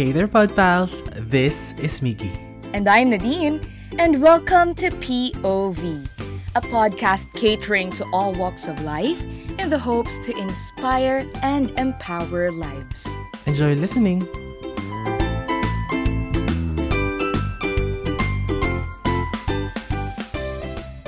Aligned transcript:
Hey 0.00 0.16
there, 0.16 0.24
Pod 0.24 0.56
Pals. 0.56 1.04
This 1.28 1.76
is 1.76 2.00
Miki. 2.00 2.32
And 2.72 2.88
I'm 2.88 3.12
Nadine, 3.12 3.60
and 4.00 4.16
welcome 4.24 4.72
to 4.80 4.88
POV, 4.88 6.08
a 6.56 6.62
podcast 6.72 7.28
catering 7.36 7.92
to 8.00 8.08
all 8.08 8.32
walks 8.32 8.64
of 8.64 8.80
life 8.80 9.20
in 9.60 9.68
the 9.68 9.76
hopes 9.76 10.16
to 10.24 10.32
inspire 10.40 11.28
and 11.44 11.68
empower 11.76 12.48
lives. 12.48 13.04
Enjoy 13.44 13.76
listening. 13.76 14.24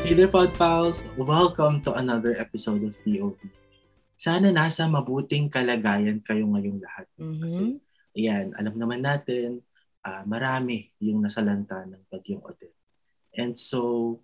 Hey 0.04 0.13
there, 0.13 0.29
Pod 0.29 0.53
Pals. 0.53 1.09
Welcome 1.17 1.81
to 1.89 1.96
another 1.96 2.36
episode 2.36 2.85
of 2.85 2.93
POV. 3.09 3.40
Sana 4.21 4.53
nasa 4.53 4.85
mabuting 4.85 5.49
kalagayan 5.49 6.21
kayo 6.29 6.45
ngayong 6.45 6.85
lahat. 6.85 7.09
Mm-hmm. 7.17 7.40
Kasi, 7.40 7.81
ayan, 8.12 8.52
alam 8.57 8.76
naman 8.76 9.00
natin, 9.00 9.64
uh, 10.04 10.22
marami 10.29 10.93
yung 11.00 11.22
nasalanta 11.25 11.82
ng 11.89 12.04
bagyong 12.12 12.43
Odette. 12.44 12.76
And 13.32 13.57
so, 13.57 14.21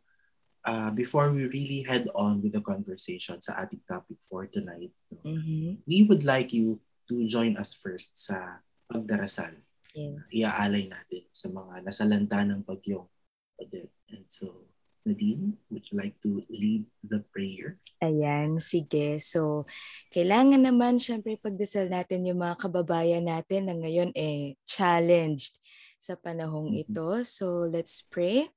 uh, 0.68 0.92
before 0.92 1.32
we 1.32 1.48
really 1.48 1.80
head 1.88 2.12
on 2.12 2.44
with 2.44 2.52
the 2.52 2.60
conversation 2.60 3.40
sa 3.40 3.56
ating 3.64 3.80
topic 3.88 4.20
for 4.28 4.44
tonight, 4.44 4.92
Mm-hmm. 5.24 5.82
we 5.88 6.04
would 6.04 6.22
like 6.22 6.52
you 6.52 6.78
to 7.08 7.24
join 7.24 7.56
us 7.56 7.72
first 7.72 8.14
sa 8.20 8.60
pagdarasal. 8.92 9.56
Yes. 9.96 10.28
Iaalay 10.30 10.92
natin 10.92 11.24
sa 11.32 11.48
mga 11.48 11.80
nasalanta 11.80 12.44
ng 12.44 12.60
bagyong 12.62 13.08
Odette. 13.56 13.96
And 14.12 14.28
so, 14.28 14.67
Nadine, 15.08 15.56
would 15.72 15.88
you 15.88 15.96
like 15.96 16.20
to 16.20 16.44
lead 16.52 16.84
the 17.00 17.24
prayer? 17.32 17.80
Ayan, 18.04 18.60
sige. 18.60 19.16
So, 19.24 19.64
kailangan 20.12 20.60
naman 20.60 21.00
syempre 21.00 21.40
pagdasal 21.40 21.88
natin 21.88 22.28
yung 22.28 22.44
mga 22.44 22.60
kababayan 22.60 23.24
natin 23.24 23.66
na 23.66 23.74
ngayon 23.74 24.12
eh 24.12 24.60
challenged 24.68 25.56
sa 25.96 26.14
panahong 26.14 26.76
Mhm. 26.76 26.82
ito. 26.84 27.08
So, 27.24 27.64
let's 27.64 28.04
pray. 28.04 28.52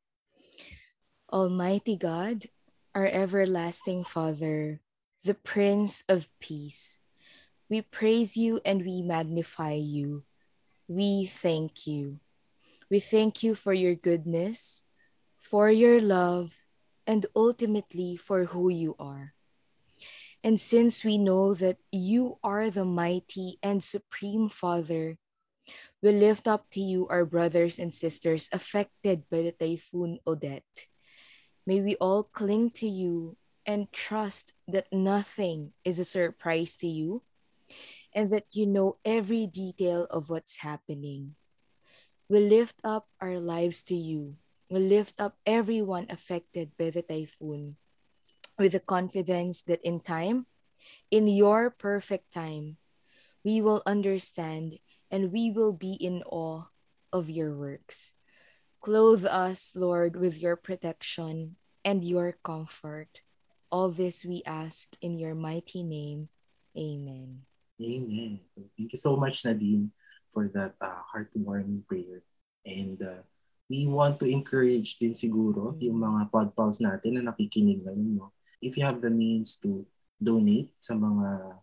Almighty 1.31 1.95
God, 1.95 2.52
our 2.91 3.07
everlasting 3.07 4.03
Father, 4.03 4.83
the 5.23 5.33
Prince 5.33 6.03
of 6.11 6.27
Peace, 6.44 6.99
we 7.72 7.79
praise 7.79 8.35
you 8.35 8.59
and 8.67 8.83
we 8.83 8.99
magnify 8.99 9.79
you. 9.79 10.27
We 10.91 11.23
thank 11.23 11.88
you. 11.88 12.19
We 12.91 12.99
thank 12.99 13.39
you 13.47 13.55
for 13.55 13.72
your 13.72 13.95
goodness, 13.95 14.83
for 15.42 15.73
your 15.73 16.00
love, 16.00 16.61
and 17.09 17.25
ultimately 17.36 18.16
for 18.16 18.45
who 18.53 18.70
you 18.70 18.95
are. 19.02 19.34
And 20.45 20.61
since 20.61 21.03
we 21.03 21.17
know 21.17 21.53
that 21.58 21.78
you 21.92 22.38
are 22.45 22.70
the 22.70 22.86
mighty 22.86 23.58
and 23.62 23.84
supreme 23.84 24.50
Father, 24.50 25.17
we 26.02 26.14
lift 26.14 26.47
up 26.47 26.69
to 26.72 26.80
you 26.80 27.08
our 27.09 27.25
brothers 27.25 27.78
and 27.78 27.94
sisters 27.94 28.50
affected 28.53 29.25
by 29.30 29.42
the 29.42 29.52
typhoon 29.52 30.19
Odette. 30.25 30.86
May 31.66 31.81
we 31.81 31.95
all 31.97 32.23
cling 32.23 32.69
to 32.81 32.88
you 32.88 33.38
and 33.66 33.92
trust 33.92 34.53
that 34.67 34.89
nothing 34.94 35.73
is 35.86 36.00
a 36.00 36.06
surprise 36.06 36.75
to 36.78 36.88
you 36.88 37.22
and 38.14 38.30
that 38.30 38.53
you 38.53 38.66
know 38.66 38.97
every 39.06 39.45
detail 39.47 40.06
of 40.09 40.30
what's 40.30 40.66
happening. 40.66 41.36
We 42.30 42.39
lift 42.39 42.81
up 42.84 43.08
our 43.19 43.39
lives 43.39 43.84
to 43.84 43.95
you. 43.95 44.38
We 44.72 44.80
lift 44.80 45.19
up 45.19 45.36
everyone 45.44 46.08
affected 46.08 46.72
by 46.80 46.95
the 46.95 47.03
typhoon 47.03 47.75
with 48.55 48.72
the 48.72 48.80
confidence 48.80 49.67
that 49.67 49.83
in 49.83 50.00
time, 50.00 50.47
in 51.11 51.28
your 51.28 51.75
perfect 51.75 52.31
time, 52.31 52.80
we 53.44 53.59
will 53.59 53.83
understand 53.86 54.80
and 55.11 55.36
we 55.36 55.52
will 55.52 55.73
be 55.73 56.00
in 56.00 56.23
awe 56.23 56.72
of 57.12 57.29
your 57.29 57.51
works. 57.51 58.13
Clothe 58.79 59.25
us, 59.25 59.75
Lord, 59.75 60.16
with 60.16 60.41
your 60.41 60.56
protection 60.56 61.57
and 61.84 62.06
your 62.06 62.40
comfort. 62.40 63.28
All 63.75 63.91
this 63.91 64.24
we 64.24 64.41
ask 64.47 64.95
in 65.01 65.19
your 65.19 65.35
mighty 65.35 65.84
name. 65.84 66.29
Amen. 66.79 67.44
Amen. 67.75 68.40
Thank 68.56 68.95
you 68.95 68.97
so 68.97 69.18
much, 69.18 69.44
Nadine, 69.44 69.91
for 70.31 70.47
that 70.56 70.75
uh, 70.79 71.03
heartwarming 71.12 71.85
prayer. 71.88 72.24
And 72.66 73.01
uh, 73.03 73.28
we 73.71 73.87
want 73.87 74.19
to 74.19 74.27
encourage 74.27 74.99
din 74.99 75.15
siguro 75.15 75.71
Mm. 75.79 75.87
yung 75.87 75.97
mga 76.03 76.21
podpals 76.27 76.83
natin 76.83 77.15
na 77.15 77.31
nakikinig 77.31 77.87
ngayon. 77.87 78.19
No? 78.19 78.35
If 78.59 78.75
you 78.75 78.83
have 78.83 78.99
the 78.99 79.07
means 79.07 79.55
to 79.63 79.87
donate 80.19 80.75
sa 80.75 80.91
mga 80.93 81.55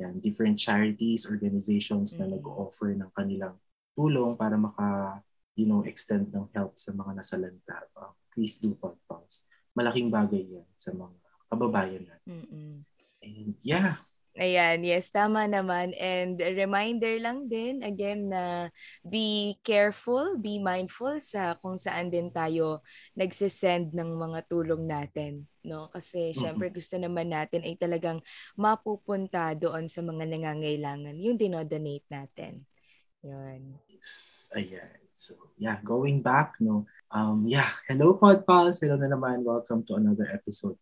yan, 0.00 0.16
different 0.24 0.56
charities, 0.56 1.28
organizations 1.28 2.16
na 2.16 2.24
Mm. 2.24 2.40
nag-offer 2.40 2.96
ng 2.96 3.12
kanilang 3.12 3.60
tulong 3.92 4.32
para 4.40 4.56
maka 4.56 5.20
you 5.58 5.68
know, 5.68 5.84
extend 5.84 6.32
ng 6.32 6.48
help 6.56 6.80
sa 6.80 6.88
mga 6.88 7.20
nasalanta. 7.20 7.84
Uh, 7.92 8.08
please 8.32 8.56
do 8.56 8.72
podpals. 8.80 9.44
Malaking 9.76 10.08
bagay 10.08 10.40
yan 10.40 10.64
sa 10.72 10.88
mga 10.88 11.12
kababayan 11.52 12.08
natin. 12.08 12.24
Mm-mm. 12.32 12.74
And 13.20 13.52
yeah, 13.60 14.00
Ayan, 14.40 14.80
yes, 14.88 15.12
tama 15.12 15.44
naman. 15.44 15.92
And 16.00 16.40
reminder 16.40 17.12
lang 17.20 17.52
din, 17.52 17.84
again, 17.84 18.32
na 18.32 18.72
be 19.04 19.60
careful, 19.60 20.40
be 20.40 20.56
mindful 20.56 21.20
sa 21.20 21.60
kung 21.60 21.76
saan 21.76 22.08
din 22.08 22.32
tayo 22.32 22.80
nagsisend 23.12 23.92
ng 23.92 24.16
mga 24.16 24.40
tulong 24.48 24.88
natin. 24.88 25.44
No? 25.60 25.92
Kasi 25.92 26.32
syempre 26.32 26.72
gusto 26.72 26.96
naman 26.96 27.28
natin 27.28 27.68
ay 27.68 27.76
talagang 27.76 28.24
mapupunta 28.56 29.52
doon 29.52 29.92
sa 29.92 30.00
mga 30.00 30.24
nangangailangan, 30.24 31.20
yung 31.20 31.36
dinodonate 31.36 32.08
natin. 32.08 32.64
Yun. 33.20 33.76
Ayan. 34.56 34.96
So, 35.12 35.36
yeah, 35.60 35.76
going 35.84 36.24
back, 36.24 36.56
no. 36.64 36.88
Um, 37.12 37.44
yeah, 37.44 37.76
hello 37.84 38.16
Pod 38.16 38.48
Pals. 38.48 38.80
Hello 38.80 38.96
na 38.96 39.12
naman. 39.12 39.44
Welcome 39.44 39.84
to 39.84 40.00
another 40.00 40.32
episode. 40.32 40.80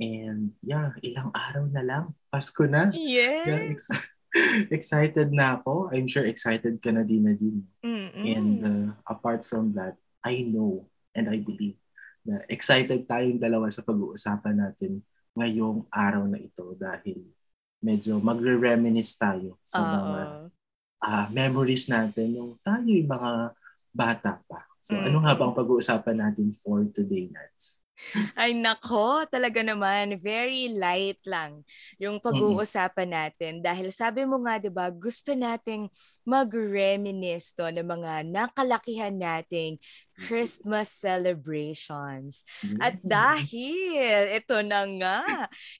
And 0.00 0.56
yeah, 0.64 0.96
ilang 1.04 1.28
araw 1.36 1.68
na 1.68 1.84
lang. 1.84 2.04
Pasko 2.32 2.64
na. 2.64 2.88
Yeah, 2.96 3.68
Yes! 3.68 3.68
ex- 3.76 4.08
excited 4.80 5.28
na 5.28 5.60
ako. 5.60 5.92
I'm 5.92 6.08
sure 6.08 6.24
excited 6.24 6.80
ka 6.80 6.88
na 6.88 7.04
din 7.04 7.28
na 7.28 7.36
din. 7.36 7.68
Mm-mm. 7.84 8.24
And 8.24 8.50
uh, 8.64 8.88
apart 9.04 9.44
from 9.44 9.76
that, 9.76 10.00
I 10.24 10.40
know 10.48 10.88
and 11.12 11.28
I 11.28 11.36
believe 11.44 11.76
na 12.24 12.40
excited 12.48 13.08
tayong 13.08 13.40
dalawa 13.40 13.68
sa 13.72 13.80
pag-uusapan 13.84 14.56
natin 14.56 15.00
ngayong 15.36 15.88
araw 15.88 16.28
na 16.28 16.36
ito 16.36 16.76
dahil 16.76 17.24
medyo 17.80 18.20
magre-reminisce 18.20 19.16
tayo 19.16 19.56
sa 19.64 19.80
mga 19.80 20.20
Oo. 20.20 20.46
ah, 21.00 21.26
memories 21.32 21.88
natin 21.88 22.36
nung 22.36 22.52
tayo 22.60 22.84
yung 22.84 23.08
mga 23.08 23.56
bata 23.90 24.36
pa. 24.44 24.68
So 24.80 24.96
ano 24.96 25.24
nga 25.24 25.36
bang 25.36 25.56
pag-uusapan 25.56 26.16
natin 26.20 26.56
for 26.60 26.84
today, 26.92 27.28
Nats? 27.32 27.80
Ay 28.34 28.56
nako, 28.56 29.26
talaga 29.28 29.60
naman 29.60 30.16
very 30.18 30.72
light 30.72 31.20
lang 31.28 31.62
yung 32.00 32.18
pag-uusapan 32.18 33.10
natin 33.12 33.60
dahil 33.60 33.92
sabi 33.92 34.24
mo 34.24 34.40
nga 34.42 34.56
'di 34.56 34.72
ba, 34.72 34.88
gusto 34.88 35.36
nating 35.36 35.86
mag-reminisce 36.24 37.52
to 37.54 37.68
ng 37.68 37.86
mga 37.86 38.24
nakalakihan 38.26 39.12
nating 39.14 39.76
Christmas 40.20 40.92
celebrations. 40.92 42.44
At 42.76 43.00
dahil 43.00 44.36
ito 44.36 44.60
na 44.60 44.84
nga, 45.00 45.20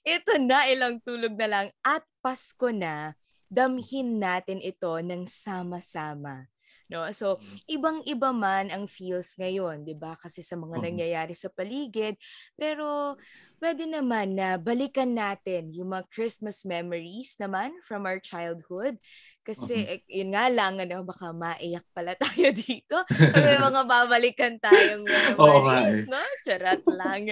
ito 0.01 0.33
na 0.41 0.65
ilang 0.65 0.97
tulog 1.01 1.37
na 1.37 1.47
lang 1.47 1.67
at 1.85 2.01
Pasko 2.21 2.73
na, 2.73 3.13
damhin 3.51 4.17
natin 4.17 4.63
ito 4.63 4.89
ng 5.01 5.27
sama-sama. 5.27 6.47
No? 6.91 7.07
So, 7.15 7.39
ibang-iba 7.71 8.35
man 8.35 8.67
ang 8.67 8.83
feels 8.91 9.39
ngayon, 9.39 9.87
'di 9.87 9.95
ba? 9.95 10.19
Kasi 10.19 10.43
sa 10.43 10.59
mga 10.59 10.75
Mhm. 10.75 10.83
nangyayari 10.83 11.31
sa 11.39 11.47
paligid, 11.47 12.19
pero 12.59 13.15
pwede 13.63 13.87
naman 13.87 14.35
na 14.35 14.59
balikan 14.59 15.13
natin 15.15 15.71
yung 15.71 15.95
mga 15.95 16.03
Christmas 16.11 16.67
memories 16.67 17.39
naman 17.39 17.71
from 17.87 18.03
our 18.03 18.19
childhood. 18.19 18.99
Kasi 19.45 19.87
eh, 19.87 20.01
yun 20.09 20.33
nga 20.35 20.51
lang, 20.51 20.77
ano, 20.83 21.01
baka 21.07 21.31
maiyak 21.33 21.85
pala 21.95 22.13
tayo 22.21 22.51
dito. 22.53 22.97
Pag 23.31 23.43
may 23.45 23.57
mga 23.57 23.81
babalikan 23.87 24.55
tayong 24.61 25.07
Oo 25.41 25.57
nga 25.65 25.77
memories, 25.85 25.95
eh. 25.95 26.05
no? 26.09 26.19
Charat 26.45 26.83
lang. 26.91 27.31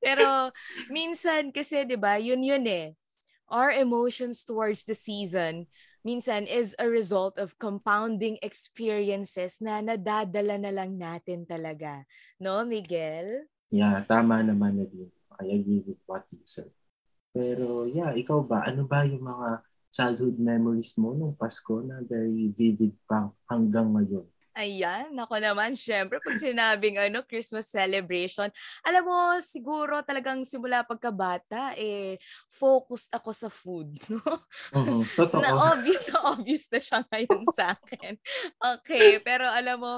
Pero 0.00 0.52
minsan 0.88 1.50
kasi, 1.52 1.84
di 1.88 1.96
ba, 2.00 2.16
yun 2.20 2.40
yun 2.44 2.64
eh. 2.68 2.94
Our 3.50 3.74
emotions 3.74 4.46
towards 4.46 4.86
the 4.86 4.94
season 4.96 5.66
minsan 6.02 6.48
is 6.48 6.72
a 6.80 6.88
result 6.88 7.36
of 7.36 7.56
compounding 7.60 8.40
experiences 8.40 9.60
na 9.60 9.84
nadadala 9.84 10.56
na 10.56 10.72
lang 10.72 10.96
natin 10.96 11.44
talaga. 11.44 12.04
No, 12.40 12.64
Miguel? 12.64 13.50
Yeah, 13.70 14.02
tama 14.08 14.42
naman 14.42 14.80
na 14.80 14.86
din. 14.88 15.12
I 15.40 15.56
agree 15.56 15.84
with 15.86 16.00
what 16.04 16.26
you 16.34 16.42
said. 16.44 16.68
Pero 17.30 17.86
yeah, 17.86 18.12
ikaw 18.12 18.42
ba? 18.42 18.66
Ano 18.66 18.84
ba 18.84 19.06
yung 19.06 19.22
mga 19.22 19.62
childhood 19.90 20.36
memories 20.38 20.98
mo 20.98 21.14
nung 21.14 21.34
Pasko 21.38 21.82
na 21.82 22.02
very 22.02 22.50
vivid 22.50 22.94
pa 23.06 23.30
hanggang 23.46 23.94
ngayon? 23.94 24.26
Ayan, 24.58 25.14
ako 25.14 25.38
naman, 25.38 25.78
syempre, 25.78 26.18
pag 26.18 26.34
sinabing 26.34 26.98
ano, 26.98 27.22
Christmas 27.22 27.70
celebration, 27.70 28.50
alam 28.82 29.06
mo, 29.06 29.38
siguro 29.38 30.02
talagang 30.02 30.42
simula 30.42 30.82
pagkabata, 30.82 31.78
eh, 31.78 32.18
focused 32.50 33.14
ako 33.14 33.30
sa 33.30 33.46
food, 33.46 33.94
no? 34.10 34.18
Uh-huh. 34.74 35.06
Totoo. 35.14 35.38
na 35.38 35.54
obvious, 35.54 36.10
obvious 36.34 36.66
na 36.66 36.80
siya 36.82 36.98
ngayon 37.06 37.42
sa 37.54 37.78
akin. 37.78 38.18
Okay, 38.58 39.22
pero 39.22 39.46
alam 39.46 39.78
mo, 39.78 39.92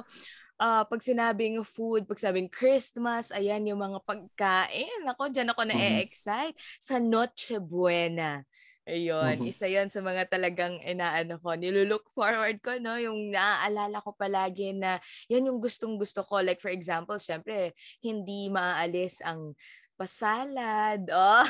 uh, 0.60 0.84
pag 0.84 1.00
sinabing 1.00 1.58
food, 1.64 2.04
pag 2.04 2.20
sinabing 2.20 2.52
Christmas, 2.52 3.32
ayan 3.32 3.64
yung 3.64 3.80
mga 3.80 4.04
pagkain. 4.04 5.00
Ako, 5.16 5.32
dyan 5.32 5.50
ako 5.50 5.62
na-excite. 5.64 6.54
Sa 6.78 7.00
Noche 7.00 7.56
Buena. 7.56 8.44
Ayun, 8.82 9.38
mm-hmm. 9.38 9.46
isa 9.46 9.70
'yon 9.70 9.86
sa 9.86 10.02
mga 10.02 10.26
talagang 10.26 10.82
inaano 10.82 11.38
ko, 11.38 11.54
nilulook 11.54 12.10
forward 12.10 12.58
ko, 12.58 12.82
no? 12.82 12.98
Yung 12.98 13.30
naaalala 13.30 14.02
ko 14.02 14.10
palagi 14.10 14.74
na 14.74 14.98
yan 15.30 15.46
yung 15.46 15.62
gustong-gusto 15.62 16.26
ko. 16.26 16.42
Like 16.42 16.58
for 16.58 16.74
example, 16.74 17.14
syempre, 17.22 17.78
hindi 18.02 18.50
maaalis 18.50 19.22
ang 19.22 19.54
pasalad. 19.94 21.06
Oh. 21.14 21.46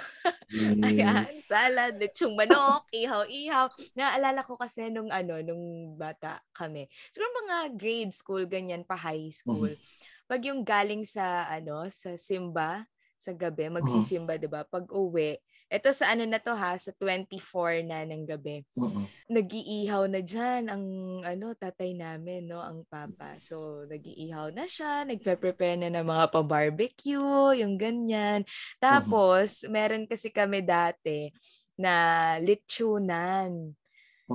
Yes. 0.53 0.85
Ayan, 0.85 1.25
salad, 1.33 1.93
lechong 1.97 2.37
manok, 2.37 2.85
ihaw-ihaw. 2.93 3.73
Naalala 3.97 4.45
ko 4.45 4.61
kasi 4.61 4.93
nung 4.93 5.09
ano, 5.09 5.41
nung 5.41 5.97
bata 5.97 6.45
kami. 6.53 6.85
Siguro 7.09 7.33
mga 7.49 7.73
grade 7.73 8.13
school, 8.13 8.45
ganyan 8.45 8.85
pa 8.85 8.93
high 8.93 9.33
school. 9.33 9.73
Mm-hmm. 9.73 10.29
Pag 10.29 10.41
yung 10.45 10.61
galing 10.61 11.09
sa 11.09 11.49
ano, 11.49 11.89
sa 11.89 12.21
simba, 12.21 12.85
sa 13.17 13.33
gabi, 13.33 13.73
magsisimba, 13.73 14.37
mm-hmm. 14.37 14.43
'di 14.45 14.49
ba? 14.53 14.69
Pag 14.69 14.93
uwi, 14.93 15.41
ito 15.73 15.89
sa 15.97 16.13
ano 16.13 16.29
na 16.29 16.37
to 16.37 16.53
ha, 16.53 16.77
sa 16.77 16.93
24 17.01 17.81
na 17.81 18.05
ng 18.05 18.29
gabi. 18.29 18.61
Uh-uh. 18.77 19.09
Nag-iihaw 19.33 20.05
na 20.05 20.21
diyan 20.21 20.69
ang 20.69 20.85
ano 21.25 21.57
tatay 21.57 21.97
namin, 21.97 22.45
no, 22.45 22.61
ang 22.61 22.85
papa. 22.93 23.41
So 23.41 23.89
nag-iihaw 23.89 24.53
na 24.53 24.69
siya, 24.69 25.09
nagpe-prepare 25.09 25.81
na 25.81 25.89
ng 25.89 26.05
mga 26.05 26.29
pa-barbecue, 26.29 27.57
yung 27.65 27.81
ganyan. 27.81 28.45
Tapos 28.77 29.65
uh-huh. 29.65 29.73
meron 29.73 30.05
kasi 30.05 30.29
kami 30.29 30.61
dati 30.61 31.33
na 31.81 32.37
litsunan. 32.37 33.73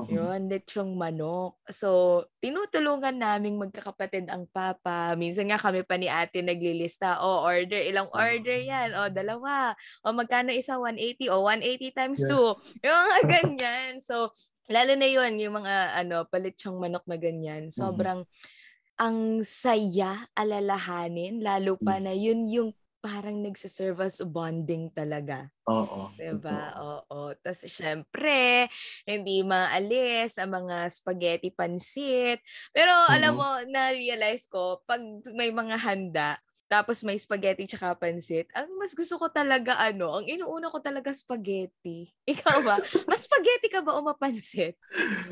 Uh-huh. 0.03 0.13
Yun, 0.13 0.51
lechong 0.51 0.93
manok. 0.93 1.57
So, 1.71 2.21
tinutulungan 2.43 3.17
naming 3.17 3.57
magkakapatid 3.57 4.29
ang 4.29 4.45
papa. 4.51 5.17
Minsan 5.17 5.49
nga 5.49 5.57
kami 5.57 5.81
pa 5.87 5.95
ni 5.97 6.11
ate 6.11 6.43
naglilista, 6.43 7.23
o 7.23 7.25
oh, 7.25 7.39
order, 7.47 7.81
ilang 7.81 8.11
order 8.13 8.59
yan, 8.59 8.93
o 8.93 9.07
oh, 9.07 9.09
dalawa, 9.09 9.73
o 10.03 10.11
oh, 10.11 10.15
magkano 10.17 10.53
isa, 10.53 10.77
180, 10.77 11.33
o 11.33 11.45
180 11.45 11.97
times 11.97 12.21
2. 12.21 12.29
Yeah. 12.29 12.55
Yung 12.85 12.97
mga 12.97 13.19
ganyan. 13.25 13.91
So, 14.03 14.29
lalo 14.67 14.93
na 14.99 15.07
yun, 15.07 15.39
yung 15.39 15.63
mga 15.63 15.95
ano, 15.95 16.27
palitsong 16.27 16.75
manok 16.75 17.07
na 17.07 17.15
ganyan. 17.15 17.71
Sobrang, 17.71 18.27
mm-hmm. 18.27 18.99
ang 18.99 19.17
saya 19.47 20.27
alalahanin, 20.35 21.39
lalo 21.39 21.79
pa 21.79 22.03
na 22.03 22.11
yun 22.11 22.51
yung 22.51 22.69
parang 22.99 23.39
nagsiserve 23.39 24.01
as 24.03 24.19
bonding 24.25 24.89
talaga. 24.91 25.47
Oo. 25.69 26.11
Diba? 26.17 26.73
Oo. 26.77 27.33
Tapos 27.39 27.67
syempre, 27.69 28.67
hindi 29.05 29.41
maalis 29.45 30.37
ang 30.41 30.53
mga 30.53 30.89
spaghetti 30.89 31.49
pansit. 31.53 32.41
Pero 32.73 32.91
mm-hmm. 32.91 33.15
alam 33.15 33.33
mo, 33.37 33.49
na-realize 33.69 34.49
ko, 34.49 34.81
pag 34.83 35.01
may 35.33 35.53
mga 35.53 35.75
handa, 35.77 36.35
tapos 36.67 36.99
may 36.99 37.15
spaghetti 37.15 37.63
tsaka 37.63 37.95
pansit. 37.95 38.51
Ang 38.51 38.75
mas 38.75 38.91
gusto 38.91 39.15
ko 39.15 39.31
talaga 39.31 39.79
ano, 39.79 40.19
ang 40.19 40.27
inuuna 40.27 40.67
ko 40.67 40.83
talaga 40.83 41.15
spaghetti. 41.15 42.11
Ikaw 42.31 42.57
ba? 42.59 42.75
Mas 43.07 43.23
spaghetti 43.23 43.71
ka 43.71 43.79
ba 43.79 43.95
o 43.95 44.03
mapansit? 44.03 44.75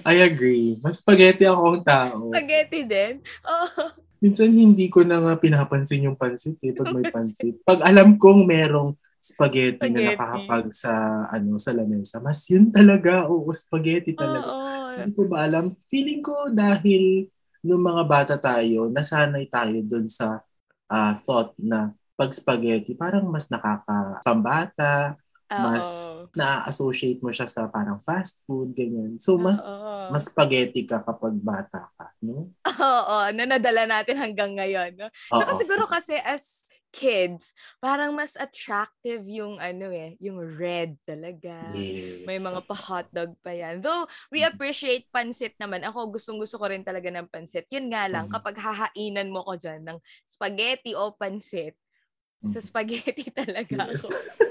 I 0.07 0.23
agree. 0.23 0.79
Mas 0.79 1.03
spaghetti 1.03 1.43
ako 1.43 1.75
ang 1.75 1.83
tao. 1.83 2.19
Spaghetti 2.31 2.87
din? 2.87 3.19
Oh. 3.45 3.91
Minsan 4.25 4.57
hindi 4.57 4.89
ko 4.89 5.05
na 5.05 5.21
nga 5.21 5.37
pinapansin 5.37 6.09
yung 6.09 6.17
pansit 6.17 6.57
eh, 6.65 6.73
pag 6.73 6.89
may 6.89 7.05
pansit. 7.13 7.61
Pag 7.61 7.85
alam 7.85 8.17
kong 8.17 8.49
merong 8.49 8.97
spaghetti, 9.21 9.85
spaghetti. 9.85 9.93
na 9.93 10.17
nakakapag 10.17 10.65
sa 10.73 10.93
ano 11.29 11.61
sa 11.61 11.77
lamesa, 11.77 12.17
mas 12.17 12.41
yun 12.49 12.73
talaga, 12.73 13.29
oo, 13.29 13.45
spaghetti 13.53 14.17
talaga. 14.17 14.49
Oo. 14.49 14.97
Hindi 14.97 15.13
ko 15.13 15.21
ba 15.29 15.45
alam? 15.45 15.77
Feeling 15.85 16.25
ko 16.25 16.49
dahil 16.49 17.29
nung 17.61 17.85
mga 17.85 18.03
bata 18.09 18.35
tayo, 18.41 18.89
nasanay 18.89 19.45
tayo 19.45 19.77
dun 19.85 20.09
sa 20.09 20.41
uh, 20.89 21.13
thought 21.21 21.53
na 21.61 21.93
pag 22.17 22.33
spaghetti, 22.33 22.97
parang 22.97 23.29
mas 23.29 23.45
nakakapambata, 23.53 25.21
mas 25.49 26.09
na-associate 26.33 27.21
mo 27.21 27.29
siya 27.29 27.45
sa 27.45 27.69
parang 27.69 28.01
fast 28.01 28.41
food, 28.49 28.73
ganyan. 28.73 29.21
So, 29.21 29.37
mas 29.37 29.61
Uh-oh. 29.61 30.09
mas 30.09 30.25
spaghetti 30.25 30.89
ka 30.89 31.05
kapag 31.05 31.37
bata 31.37 31.89
ka, 31.93 32.05
no? 32.25 32.49
Oo, 32.65 33.17
na 33.29 33.43
nadala 33.45 33.85
natin 33.85 34.17
hanggang 34.17 34.57
ngayon. 34.57 34.97
No? 34.97 35.07
Tsaka 35.29 35.51
siguro 35.61 35.85
kasi 35.85 36.17
as 36.17 36.65
kids, 36.95 37.51
parang 37.83 38.15
mas 38.15 38.39
attractive 38.39 39.19
yung 39.27 39.59
ano 39.59 39.91
eh, 39.91 40.15
yung 40.23 40.39
red 40.39 40.95
talaga. 41.03 41.67
Yes. 41.75 42.23
May 42.23 42.39
mga 42.39 42.63
pa-hotdog 42.63 43.35
pa 43.43 43.51
yan. 43.51 43.83
Though, 43.83 44.07
we 44.31 44.47
appreciate 44.47 45.11
pansit 45.11 45.59
naman. 45.59 45.83
Ako, 45.83 46.15
gustong-gusto 46.15 46.55
ko 46.55 46.71
rin 46.71 46.87
talaga 46.87 47.11
ng 47.11 47.27
pansit. 47.27 47.67
Yun 47.67 47.91
nga 47.91 48.07
lang, 48.07 48.31
mm-hmm. 48.31 48.39
kapag 48.39 48.55
hahainan 48.63 49.27
mo 49.27 49.43
ko 49.43 49.59
dyan 49.59 49.83
ng 49.83 49.99
spaghetti 50.23 50.95
o 50.95 51.11
pansit, 51.11 51.75
mm-hmm. 51.75 52.55
sa 52.55 52.59
spaghetti 52.63 53.27
talaga 53.43 53.91
yes. 53.91 54.07
ako. 54.07 54.44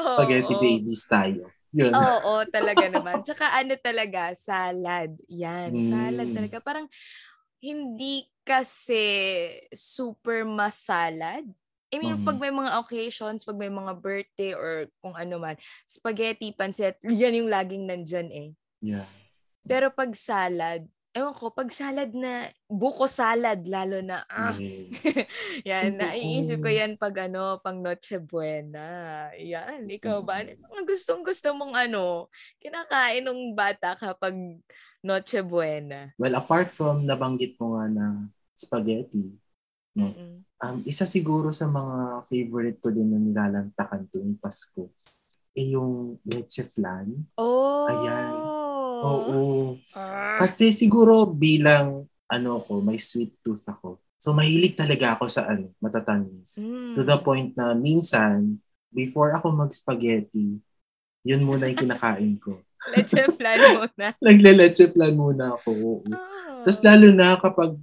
Spaghetti 0.00 0.54
oh, 0.54 0.62
babies 0.62 1.02
tayo. 1.06 1.48
Yun. 1.72 1.92
Oo, 1.92 2.40
oh, 2.40 2.42
talaga 2.56 2.88
naman. 2.88 3.20
Tsaka 3.20 3.52
ano 3.54 3.76
talaga, 3.76 4.32
salad. 4.32 5.12
Yan, 5.28 5.70
mm. 5.74 5.88
salad 5.88 6.28
talaga. 6.32 6.56
Parang 6.64 6.86
hindi 7.60 8.24
kasi 8.46 9.04
super 9.74 10.48
masalad. 10.48 11.44
I 11.88 11.96
mean, 11.96 12.20
mm. 12.20 12.24
pag 12.24 12.36
may 12.36 12.52
mga 12.52 12.72
occasions, 12.80 13.48
pag 13.48 13.56
may 13.56 13.72
mga 13.72 13.96
birthday 13.96 14.52
or 14.52 14.92
kung 15.00 15.16
ano 15.16 15.40
man, 15.40 15.56
spaghetti, 15.88 16.52
pancit, 16.52 17.00
yan 17.04 17.44
yung 17.44 17.48
laging 17.48 17.88
nandyan 17.88 18.28
eh. 18.28 18.50
Yeah. 18.84 19.08
Pero 19.64 19.92
pag 19.92 20.12
salad, 20.16 20.84
ewan 21.16 21.34
ko, 21.34 21.50
pag 21.50 21.70
salad 21.72 22.12
na, 22.12 22.52
buko 22.68 23.08
salad, 23.08 23.64
lalo 23.64 24.04
na, 24.04 24.22
ah. 24.28 24.54
Yes. 24.56 25.28
yan, 25.68 25.96
naiisip 25.96 26.60
ko 26.60 26.68
yan 26.68 27.00
pag 27.00 27.28
ano, 27.28 27.58
pang 27.64 27.80
Noche 27.80 28.20
Buena. 28.20 29.28
Yan, 29.36 29.88
ikaw 29.88 30.20
ba? 30.20 30.44
Ano 30.44 30.84
gustong 30.84 31.24
gusto 31.24 31.52
mong 31.56 31.74
ano, 31.74 32.28
kinakain 32.60 33.24
ng 33.24 33.56
bata 33.56 33.96
kapag 33.96 34.36
Noche 35.00 35.40
Buena? 35.40 36.12
Well, 36.20 36.36
apart 36.36 36.70
from 36.70 37.08
nabanggit 37.08 37.56
mo 37.56 37.78
nga 37.78 37.86
na 37.88 38.06
spaghetti, 38.52 39.32
no? 39.96 40.12
um, 40.60 40.78
isa 40.84 41.06
siguro 41.06 41.54
sa 41.54 41.70
mga 41.70 42.26
favorite 42.26 42.78
ko 42.82 42.92
din 42.92 43.08
na 43.08 43.18
nilalantakan 43.18 44.10
tuwing 44.12 44.36
Pasko, 44.36 44.92
eh 45.56 45.74
yung 45.74 46.20
leche 46.26 46.62
flan. 46.66 47.10
Oh! 47.40 47.88
Ayan 47.88 48.57
Oo. 49.04 49.40
Ah. 49.94 50.38
Kasi 50.42 50.70
siguro 50.74 51.26
bilang 51.28 52.06
ano 52.28 52.60
ko, 52.62 52.84
may 52.84 53.00
sweet 53.00 53.40
tooth 53.40 53.64
ako. 53.66 53.98
So 54.18 54.34
mahilig 54.34 54.74
talaga 54.74 55.16
ako 55.16 55.30
sa 55.30 55.48
ano, 55.48 55.72
matatamis. 55.78 56.60
Mm. 56.60 56.92
To 56.98 57.00
the 57.06 57.18
point 57.22 57.54
na 57.54 57.72
minsan, 57.72 58.58
before 58.92 59.32
ako 59.32 59.54
mag-spaghetti, 59.54 60.58
yun 61.24 61.42
muna 61.46 61.70
yung 61.70 61.80
kinakain 61.88 62.34
ko. 62.42 62.60
leche 62.94 63.24
flan 63.34 63.58
muna. 63.74 64.06
Nagle-leche 64.26 64.90
flan 64.90 65.14
muna 65.14 65.56
ako. 65.58 65.70
Oo. 65.72 65.94
Oh. 66.04 66.62
Tapos 66.66 66.80
lalo 66.82 67.08
na 67.14 67.38
kapag 67.38 67.78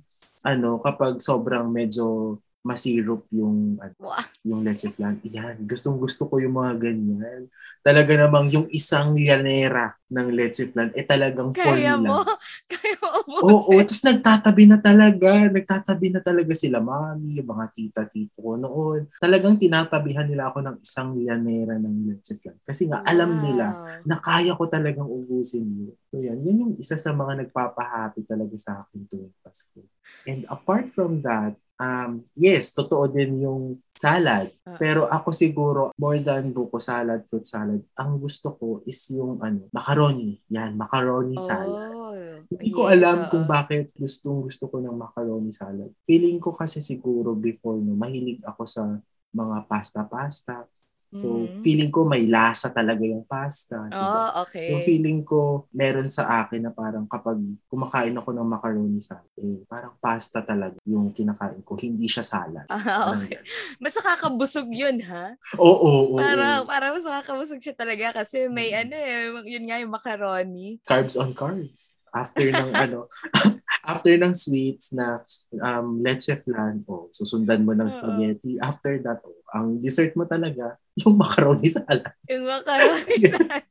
ano, 0.45 0.77
kapag 0.77 1.17
sobrang 1.23 1.65
medyo 1.71 2.37
masirup 2.65 3.29
yung 3.29 3.77
wow. 4.01 4.17
yung 4.41 4.65
leche 4.65 4.89
flan. 4.89 5.21
Yan, 5.21 5.69
gustong 5.69 6.01
gusto 6.01 6.25
ko 6.25 6.41
yung 6.41 6.57
mga 6.57 6.81
ganyan. 6.81 7.45
Talaga 7.85 8.17
namang 8.17 8.49
yung 8.49 8.67
isang 8.73 9.13
llanera 9.13 9.93
ng 10.09 10.33
leche 10.33 10.73
flan 10.73 10.89
eh 10.97 11.05
talagang 11.05 11.53
full 11.53 11.61
Kaya 11.77 11.93
mo? 12.01 12.25
Kaya 12.65 12.97
mo 12.97 13.45
Oo, 13.45 13.69
oo, 13.69 13.79
tapos 13.85 14.01
nagtatabi 14.01 14.65
na 14.65 14.81
talaga. 14.81 15.45
Nagtatabi 15.45 16.07
na 16.09 16.25
talaga 16.25 16.57
sila 16.57 16.81
mami, 16.81 17.37
mga 17.37 17.65
tita-tito 17.69 18.41
ko 18.41 18.57
noon. 18.57 19.13
Talagang 19.21 19.61
tinatabihan 19.61 20.25
nila 20.25 20.49
ako 20.49 20.65
ng 20.65 20.77
isang 20.81 21.13
llanera 21.21 21.77
ng 21.77 21.95
leche 22.09 22.33
flan. 22.33 22.57
Kasi 22.65 22.89
nga 22.89 23.05
alam 23.05 23.29
nila 23.45 24.01
na 24.09 24.17
kaya 24.17 24.57
ko 24.57 24.65
talagang 24.65 25.05
ubusin 25.05 25.69
yun. 25.69 25.93
So 26.09 26.17
yan, 26.17 26.41
yan 26.41 26.57
yung 26.65 26.73
isa 26.81 26.97
sa 26.97 27.13
mga 27.13 27.45
nagpapahappy 27.45 28.25
talaga 28.25 28.57
sa 28.57 28.81
akin 28.81 29.05
tuwing 29.05 29.37
Pasko. 29.45 29.85
And 30.25 30.49
apart 30.49 30.89
from 30.89 31.21
that, 31.21 31.53
Um, 31.75 32.23
yes, 32.39 32.71
totoo 32.71 33.11
din 33.11 33.43
yung 33.43 33.83
salad. 33.91 34.51
Uh-huh. 34.63 34.79
Pero 34.79 35.01
ako 35.11 35.29
siguro, 35.35 35.81
more 35.99 36.23
than 36.23 36.55
buko 36.55 36.79
salad, 36.79 37.27
fruit 37.27 37.43
salad, 37.43 37.83
ang 37.99 38.15
gusto 38.15 38.55
ko 38.55 38.79
is 38.87 38.99
yung 39.11 39.43
ano, 39.43 39.67
macaroni. 39.75 40.39
Yan, 40.51 40.79
macaroni 40.79 41.35
salad. 41.35 41.91
Oh, 41.91 42.15
Hindi 42.47 42.69
yes, 42.71 42.75
ko 42.75 42.81
alam 42.87 43.17
uh 43.25 43.29
kung 43.31 43.45
bakit 43.49 43.91
gustong 43.97 44.45
gusto 44.45 44.71
ko 44.71 44.79
ng 44.79 44.95
macaroni 44.95 45.51
salad. 45.51 45.91
Feeling 46.07 46.39
ko 46.39 46.55
kasi 46.55 46.79
siguro 46.79 47.35
before 47.35 47.75
no, 47.81 47.97
mahilig 47.97 48.39
ako 48.47 48.63
sa 48.63 48.83
mga 49.35 49.67
pasta-pasta. 49.67 50.63
So, 51.15 51.47
Mhm. 51.47 51.63
feeling 51.63 51.91
ko 51.95 52.03
may 52.03 52.27
lasa 52.27 52.67
talaga 52.67 52.99
yung 53.07 53.23
pasta. 53.23 53.87
diba? 53.87 53.95
Oh, 54.35 54.43
okay. 54.43 54.67
So, 54.67 54.75
feeling 54.83 55.23
ko 55.23 55.63
meron 55.71 56.11
sa 56.11 56.27
akin 56.43 56.67
na 56.67 56.71
parang 56.75 57.07
kapag 57.07 57.39
kumakain 57.71 58.11
ako 58.19 58.35
ng 58.35 58.43
macaroni 58.51 58.99
salad, 58.99 59.23
eh, 59.39 59.63
parang 59.63 59.95
pasta 59.95 60.43
talaga 60.43 60.75
yung 60.83 61.15
kinakain 61.15 61.63
ko. 61.63 61.79
Hindi 61.79 62.11
siya 62.11 62.19
salad. 62.27 62.67
Ah, 62.67 63.15
okay. 63.15 63.39
Mas 63.79 63.95
nakakabusog 63.95 64.67
yun, 64.75 64.99
ha? 65.07 65.39
Oo, 65.55 65.71
oo, 65.71 66.03
oo. 66.11 66.17
Parang, 66.19 66.67
parang 66.67 66.91
mas 66.99 67.07
nakakabusog 67.07 67.63
siya 67.63 67.75
talaga 67.79 68.19
kasi 68.19 68.51
may 68.51 68.75
Mm. 68.75 68.79
ano 68.83 68.95
eh, 68.99 69.19
yun 69.55 69.63
nga 69.71 69.77
yung 69.79 69.93
macaroni. 69.95 70.83
Carbs 70.83 71.15
on 71.15 71.31
carbs. 71.31 71.95
After 72.11 72.43
ng 72.47 72.71
ano, 72.87 73.07
after 73.85 74.11
ng 74.17 74.33
sweets 74.33 74.91
na 74.91 75.21
um, 75.61 76.01
leche 76.01 76.33
flan, 76.41 76.81
oh, 76.89 77.07
susundan 77.13 77.63
mo 77.63 77.71
ng 77.77 77.87
spaghetti. 77.87 78.57
After 78.59 78.97
that, 79.05 79.21
oh, 79.21 79.39
ang 79.53 79.79
dessert 79.79 80.17
mo 80.17 80.25
talaga, 80.25 80.75
yung 81.05 81.15
macaroni 81.15 81.69
salad. 81.69 82.03
Yung 82.27 82.45
macaroni 82.49 83.13
Yes. 83.23 83.69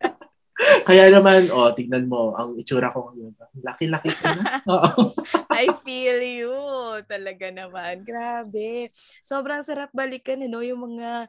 Kaya 0.87 1.11
naman, 1.11 1.50
oh, 1.50 1.75
tignan 1.75 2.06
mo, 2.06 2.38
ang 2.38 2.54
itsura 2.54 2.87
ko 2.88 3.11
ngayon. 3.11 3.35
Laki-laki 3.66 4.14
ko 4.14 4.25
na. 4.38 4.62
I 5.61 5.66
feel 5.83 6.23
you. 6.23 6.54
Talaga 7.11 7.50
naman. 7.50 8.06
Grabe. 8.06 8.88
Sobrang 9.18 9.66
sarap 9.66 9.90
balikan, 9.90 10.47
ano, 10.47 10.62
yung 10.62 10.94
mga 10.94 11.26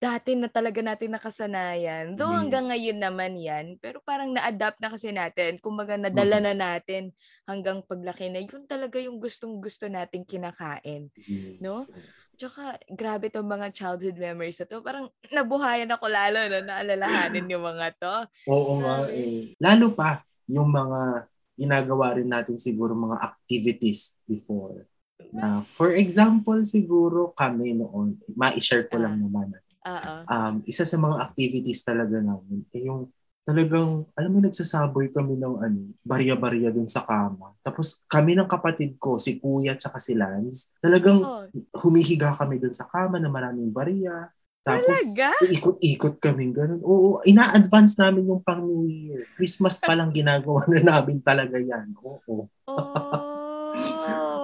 dati 0.00 0.32
na 0.32 0.48
talaga 0.48 0.80
natin 0.80 1.12
nakasanayan. 1.12 2.16
Though 2.16 2.32
Mm. 2.32 2.38
hanggang 2.40 2.66
ngayon 2.72 2.98
naman 2.98 3.32
yan, 3.36 3.76
pero 3.76 4.00
parang 4.00 4.32
na-adapt 4.32 4.80
na 4.80 4.88
kasi 4.88 5.12
natin. 5.12 5.60
Kumbaga 5.60 6.00
nadala 6.00 6.40
Mhm. 6.40 6.44
na 6.48 6.54
natin 6.56 7.12
hanggang 7.44 7.84
paglaki 7.84 8.32
na 8.32 8.40
yun 8.40 8.64
talaga 8.64 8.96
yung 8.96 9.20
gustong-gusto 9.20 9.92
nating 9.92 10.24
kinakain. 10.24 11.12
No? 11.60 11.84
Tsaka, 12.40 12.80
grabe 12.88 13.28
tong 13.28 13.44
mga 13.44 13.68
childhood 13.76 14.16
memories 14.16 14.56
na 14.56 14.72
to. 14.72 14.80
Parang 14.80 15.12
nabuhayan 15.28 15.92
ako 15.92 16.08
lalo 16.08 16.40
na 16.48 16.64
naalalahanin 16.64 17.52
yung 17.52 17.60
mga 17.68 17.92
to. 18.00 18.16
Oo 18.48 18.80
nga 18.80 19.04
eh. 19.12 19.52
Lalo 19.60 19.92
pa, 19.92 20.24
yung 20.48 20.72
mga 20.72 21.28
ginagawa 21.60 22.16
rin 22.16 22.32
natin 22.32 22.56
siguro 22.56 22.96
mga 22.96 23.20
activities 23.20 24.16
before. 24.24 24.88
Na, 25.28 25.60
for 25.60 25.92
example, 25.92 26.64
siguro 26.64 27.36
kami 27.36 27.76
noon, 27.76 28.16
ma-share 28.32 28.88
ko 28.88 28.96
lang 28.96 29.20
naman. 29.20 29.52
Oo. 29.86 30.14
Um, 30.28 30.54
isa 30.68 30.84
sa 30.84 30.96
mga 31.00 31.16
activities 31.24 31.80
talaga 31.80 32.20
namin, 32.20 32.62
eh 32.76 32.84
yung 32.86 33.08
talagang, 33.40 34.04
alam 34.14 34.30
mo, 34.30 34.38
nagsasaboy 34.44 35.10
kami 35.10 35.34
ng 35.40 35.54
ano, 35.58 35.80
barya-barya 36.04 36.70
dun 36.70 36.86
sa 36.86 37.02
kama. 37.02 37.56
Tapos 37.64 38.04
kami 38.06 38.36
ng 38.36 38.46
kapatid 38.46 38.94
ko, 39.00 39.16
si 39.18 39.40
Kuya 39.40 39.74
tsaka 39.74 39.98
si 39.98 40.14
Lance, 40.14 40.70
talagang 40.78 41.24
Oh, 41.24 41.42
humihiga 41.82 42.30
kami 42.36 42.60
dun 42.62 42.76
sa 42.76 42.86
kama 42.86 43.18
na 43.18 43.26
maraming 43.32 43.72
barya. 43.72 44.28
Tapos, 44.60 45.16
Talaga? 45.16 45.32
ikot-ikot 45.50 46.20
kami 46.20 46.52
ganun. 46.52 46.84
Oo, 46.84 47.24
ina-advance 47.24 47.96
namin 47.96 48.28
yung 48.28 48.44
pang 48.44 48.60
New 48.60 48.84
Year. 48.86 49.24
Christmas 49.34 49.80
pa 49.80 49.96
lang 49.96 50.12
ginagawa 50.12 50.68
na 50.68 50.84
namin 50.84 51.18
talaga 51.24 51.56
yan. 51.56 51.96
Oo. 51.96 52.44
oh. 52.44 52.46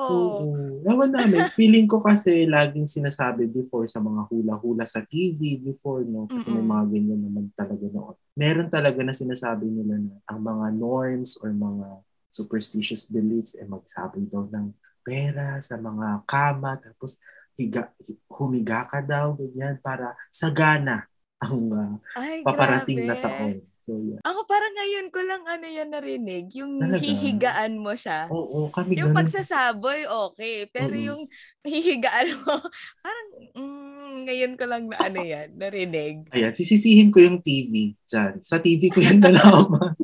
Oo. 0.09 0.75
Ewan 0.87 1.11
namin. 1.11 1.50
Feeling 1.50 1.90
ko 1.90 1.99
kasi 1.99 2.47
laging 2.47 2.87
sinasabi 2.87 3.50
before 3.50 3.90
sa 3.90 3.99
mga 3.99 4.23
hula-hula 4.31 4.87
sa 4.87 5.02
TV 5.02 5.59
before, 5.59 6.07
no? 6.07 6.31
Kasi 6.31 6.55
may 6.55 6.62
Mm-mm. 6.62 6.73
mga 6.73 6.85
ganyan 6.95 7.21
naman 7.26 7.50
talaga 7.59 7.87
noon. 7.90 8.14
Meron 8.38 8.71
talaga 8.71 9.00
na 9.02 9.11
sinasabi 9.11 9.66
nila 9.66 9.99
na 9.99 10.14
ang 10.31 10.40
mga 10.47 10.66
norms 10.78 11.43
or 11.43 11.50
mga 11.50 11.88
superstitious 12.31 13.11
beliefs 13.11 13.59
ay 13.59 13.66
magsabi 13.66 14.31
daw 14.31 14.47
ng 14.47 14.71
pera 15.02 15.59
sa 15.59 15.75
mga 15.78 16.23
kama 16.26 16.78
tapos 16.78 17.19
higa, 17.59 17.90
humiga 18.31 18.87
ka 18.87 19.02
daw 19.02 19.35
ganyan 19.35 19.78
para 19.83 20.14
sagana 20.31 21.07
ang 21.43 21.66
ah, 21.75 21.95
Ay, 22.14 22.47
paparating 22.47 23.02
na 23.02 23.16
grabe. 23.16 23.19
taon. 23.19 23.59
So, 23.87 24.02
yeah. 24.02 24.19
Ako 24.26 24.50
parang 24.50 24.75
ngayon 24.75 25.07
ko 25.14 25.23
lang 25.23 25.47
ano 25.47 25.62
yan 25.62 25.95
narinig, 25.95 26.50
yung 26.59 26.83
Talaga? 26.83 26.99
hihigaan 26.99 27.78
mo 27.78 27.95
siya. 27.95 28.26
Oo, 28.35 28.66
kami 28.75 28.99
Yung 28.99 29.14
ganun. 29.14 29.19
pagsasaboy, 29.23 30.11
okay. 30.11 30.66
Pero 30.75 30.90
Mm-mm. 30.90 31.07
yung 31.07 31.23
hihigaan 31.62 32.35
mo, 32.43 32.55
parang 33.07 33.28
mm, 33.55 34.26
ngayon 34.26 34.52
ko 34.59 34.64
lang 34.66 34.90
na 34.90 34.99
ano 35.07 35.23
yan, 35.23 35.55
narinig. 35.55 36.26
Ayan, 36.35 36.50
sisisihin 36.50 37.14
ko 37.14 37.23
yung 37.23 37.38
TV 37.38 37.95
dyan. 38.02 38.43
Sa 38.43 38.59
TV 38.59 38.90
ko 38.90 38.99
yan 38.99 39.23
nalaman. 39.26 39.95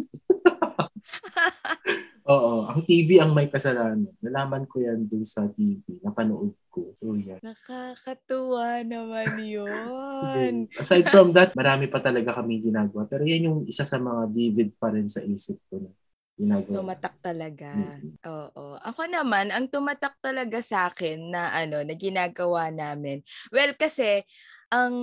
Oo, 2.22 2.70
ang 2.70 2.86
TV 2.86 3.18
ang 3.18 3.34
may 3.34 3.50
kasalanan. 3.50 4.06
Nalaman 4.22 4.62
ko 4.70 4.78
yan 4.78 5.10
dun 5.10 5.26
sa 5.26 5.42
TV. 5.50 5.82
Napanood 6.06 6.54
ko. 6.70 6.94
So, 6.94 7.18
yan. 7.18 7.42
Nakakatuwa 7.42 8.86
naman 8.86 9.26
yun. 9.58 10.70
Aside 10.78 11.10
from 11.10 11.34
that, 11.34 11.50
marami 11.58 11.90
pa 11.90 11.98
talaga 11.98 12.38
kami 12.38 12.62
ginagawa. 12.62 13.10
Pero 13.10 13.26
yan 13.26 13.50
yung 13.50 13.58
isa 13.66 13.82
sa 13.82 13.98
mga 13.98 14.30
vivid 14.30 14.70
pa 14.78 14.94
rin 14.94 15.10
sa 15.10 15.18
isip 15.18 15.58
ko 15.66 15.82
na 15.82 15.90
ginagawa. 16.38 16.78
Tumatak 16.78 17.14
talaga. 17.18 17.70
Mm-mm. 17.74 18.14
Oo. 18.22 18.78
Ako 18.78 19.02
naman, 19.10 19.50
ang 19.50 19.66
tumatak 19.66 20.14
talaga 20.22 20.62
sa 20.62 20.86
akin 20.86 21.34
na 21.34 21.50
ano, 21.50 21.82
na 21.82 21.94
ginagawa 21.98 22.70
namin. 22.70 23.26
Well, 23.50 23.74
kasi 23.74 24.22
ang 24.70 24.94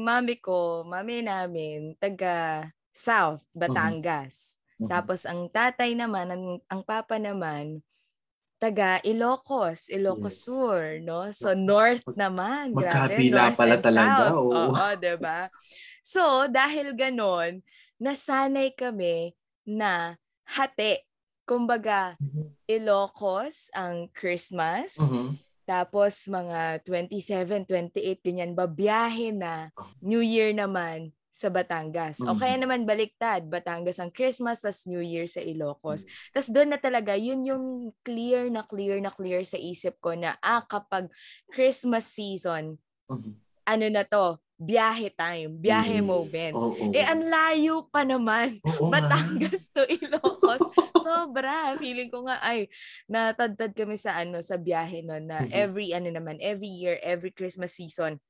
mami 0.00 0.40
ko, 0.40 0.88
mami 0.88 1.20
namin, 1.20 1.92
taga 2.00 2.66
South, 2.88 3.44
Batangas. 3.52 4.61
Mhm. 4.82 4.90
Tapos 4.90 5.22
ang 5.22 5.46
tatay 5.46 5.94
naman, 5.94 6.26
ang, 6.34 6.44
ang 6.66 6.82
papa 6.82 7.14
naman, 7.22 7.78
taga 8.58 8.98
Ilocos, 9.02 9.90
Ilocos 9.90 10.34
Yes. 10.38 10.46
Sur, 10.46 10.98
no? 11.02 11.30
So 11.34 11.54
North 11.54 12.02
naman, 12.14 12.74
grabe, 12.74 13.18
magkabila 13.18 13.42
North 13.50 13.58
pala 13.58 13.74
and 13.78 13.84
talaga, 13.86 14.22
South. 14.30 14.38
oo. 14.38 14.50
Oo, 14.74 14.86
'di 14.98 15.14
ba? 15.18 15.40
So 16.02 16.22
dahil 16.50 16.94
ganon, 16.94 17.62
nasanay 17.98 18.74
kami 18.74 19.34
na 19.66 20.18
hati. 20.46 20.98
Kumbaga, 21.46 22.18
Mhm. 22.18 22.54
Ilocos 22.70 23.70
ang 23.74 24.06
Christmas, 24.14 24.94
Mhm. 24.98 25.38
tapos 25.66 26.26
mga 26.30 26.82
27, 26.86 27.66
28 27.66 28.22
ganyan 28.22 28.54
babiyahe 28.54 29.34
na. 29.34 29.70
New 30.02 30.22
Year 30.22 30.50
naman 30.54 31.10
sa 31.32 31.48
Batangas. 31.48 32.20
O 32.22 32.36
Mhm. 32.36 32.38
kaya 32.38 32.56
naman 32.60 32.80
baliktad, 32.84 33.48
Batangas 33.48 33.96
ang 33.96 34.12
Christmas, 34.12 34.60
tas 34.60 34.84
New 34.84 35.00
Year 35.00 35.24
sa 35.24 35.40
Ilocos. 35.40 36.04
Mm. 36.04 36.10
Tas 36.30 36.46
doon 36.46 36.68
na 36.68 36.78
talaga, 36.78 37.16
yun 37.16 37.40
yung 37.42 37.64
clear 38.04 38.52
na 38.52 38.60
clear 38.62 39.00
na 39.00 39.08
clear 39.08 39.40
sa 39.42 39.56
isip 39.56 39.96
ko 39.98 40.12
na 40.12 40.36
ah, 40.38 40.60
kapag 40.62 41.08
Christmas 41.48 42.04
season, 42.06 42.76
Mhm. 43.08 43.32
ano 43.64 43.86
na 43.88 44.04
to, 44.04 44.36
biyahe 44.62 45.10
time, 45.10 45.58
biyahe 45.58 45.98
Yes. 45.98 46.06
moment. 46.06 46.54
Oo. 46.54 46.94
Eh, 46.94 47.02
ang 47.02 47.24
layo 47.26 47.88
pa 47.90 48.06
naman. 48.06 48.60
Oo 48.62 48.86
nga. 48.86 49.02
Batangas 49.10 49.72
to 49.74 49.82
Ilocos. 49.88 50.60
Sobra. 51.02 51.74
Feeling 51.80 52.12
ko 52.12 52.28
nga, 52.28 52.38
ay, 52.44 52.70
natadtad 53.08 53.74
kami 53.74 53.98
sa 53.98 54.14
ano, 54.14 54.38
sa 54.38 54.54
biyahe 54.54 55.02
no, 55.02 55.18
na 55.18 55.42
Mhm. 55.42 55.50
every, 55.50 55.86
ano 55.90 56.12
naman, 56.12 56.38
every 56.38 56.70
year, 56.70 57.00
every 57.02 57.34
Christmas 57.34 57.74
season, 57.74 58.20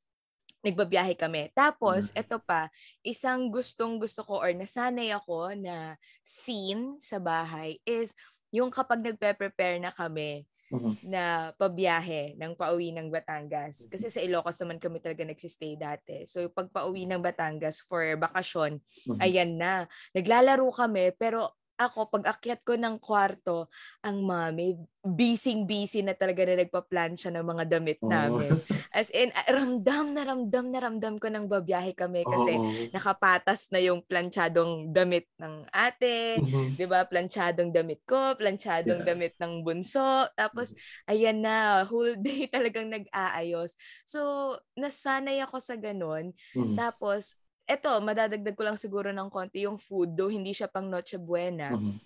nagbabiyahe 0.65 1.15
kami. 1.19 1.51
Tapos, 1.55 2.11
Mhm. 2.11 2.13
eto 2.17 2.39
pa, 2.43 2.71
isang 3.07 3.51
gustong 3.53 3.99
gusto 4.03 4.23
ko 4.27 4.41
or 4.43 4.51
nasanay 4.55 5.11
ako 5.15 5.55
na 5.59 5.99
scene 6.23 6.99
sa 7.03 7.19
bahay 7.23 7.79
is 7.87 8.15
yung 8.55 8.71
kapag 8.73 9.03
nagpe-prepare 9.03 9.79
na 9.83 9.91
kami 9.95 10.47
Mhm. 10.71 11.03
na 11.03 11.51
pabiyahe 11.59 12.39
ng 12.39 12.55
pauwi 12.55 12.95
ng 12.95 13.11
Batangas. 13.11 13.91
Kasi 13.91 14.07
sa 14.11 14.23
Ilocos 14.23 14.55
naman 14.63 14.79
kami 14.79 15.03
talaga 15.03 15.27
nagsistay 15.27 15.75
dati. 15.75 16.25
So, 16.31 16.47
pag 16.51 16.71
pauwi 16.71 17.07
ng 17.11 17.19
Batangas 17.23 17.83
for 17.83 18.03
bakasyon, 18.19 18.79
Mhm. 19.07 19.23
ayan 19.23 19.59
na. 19.59 19.91
Naglalaro 20.15 20.67
kami, 20.71 21.11
pero 21.19 21.55
ako, 21.89 22.11
pag 22.13 22.35
akyat 22.37 22.61
ko 22.63 22.79
ng 22.79 22.99
kwarto, 23.03 23.67
ang 24.05 24.23
mami, 24.23 24.79
busy-busy 25.03 26.07
na 26.07 26.15
talaga 26.15 26.47
na 26.47 26.63
nagpa-plan 26.63 27.19
siya 27.19 27.35
ng 27.35 27.43
mga 27.47 27.65
damit 27.79 27.99
Oo. 28.03 28.07
namin. 28.07 28.63
As 28.95 29.11
in, 29.11 29.35
ah, 29.35 29.47
ramdam 29.51 30.15
na 30.15 30.23
ramdam 30.23 30.67
na 30.71 30.79
ramdam 30.79 31.15
ko 31.19 31.27
ng 31.27 31.51
babiyahe 31.51 31.91
kami 31.99 32.25
kasi 32.31 32.63
Oo. 32.63 32.89
nakapatas 32.95 33.69
na 33.75 33.83
yung 33.83 33.99
planchadong 34.07 34.95
damit 34.95 35.27
ng 35.43 35.67
ate, 35.75 36.43
Mhm. 36.43 36.77
'di 36.79 36.87
ba? 36.87 37.03
Planchadong 37.07 37.75
damit 37.75 38.01
ko, 38.07 38.39
planchadong 38.39 39.03
Yeah. 39.03 39.07
damit 39.07 39.35
ng 39.43 39.67
bunso. 39.67 40.31
Tapos 40.39 40.75
ayan 41.11 41.43
na, 41.43 41.83
whole 41.87 42.15
day 42.19 42.47
talagang 42.55 42.87
nag-aayos. 42.91 43.75
So, 44.07 44.55
nasanay 44.79 45.43
ako 45.43 45.59
sa 45.59 45.75
ganun. 45.75 46.31
Mhm. 46.55 46.77
Tapos 46.79 47.39
eto, 47.69 47.91
madadagdag 48.03 48.55
ko 48.57 48.63
lang 48.67 48.79
siguro 48.81 49.11
ng 49.11 49.29
konti 49.33 49.65
yung 49.67 49.79
food, 49.81 50.15
though 50.17 50.31
hindi 50.33 50.53
siya 50.55 50.69
pang 50.71 50.89
Noche 50.91 51.17
Buena. 51.21 51.75
Mhm. 51.75 51.99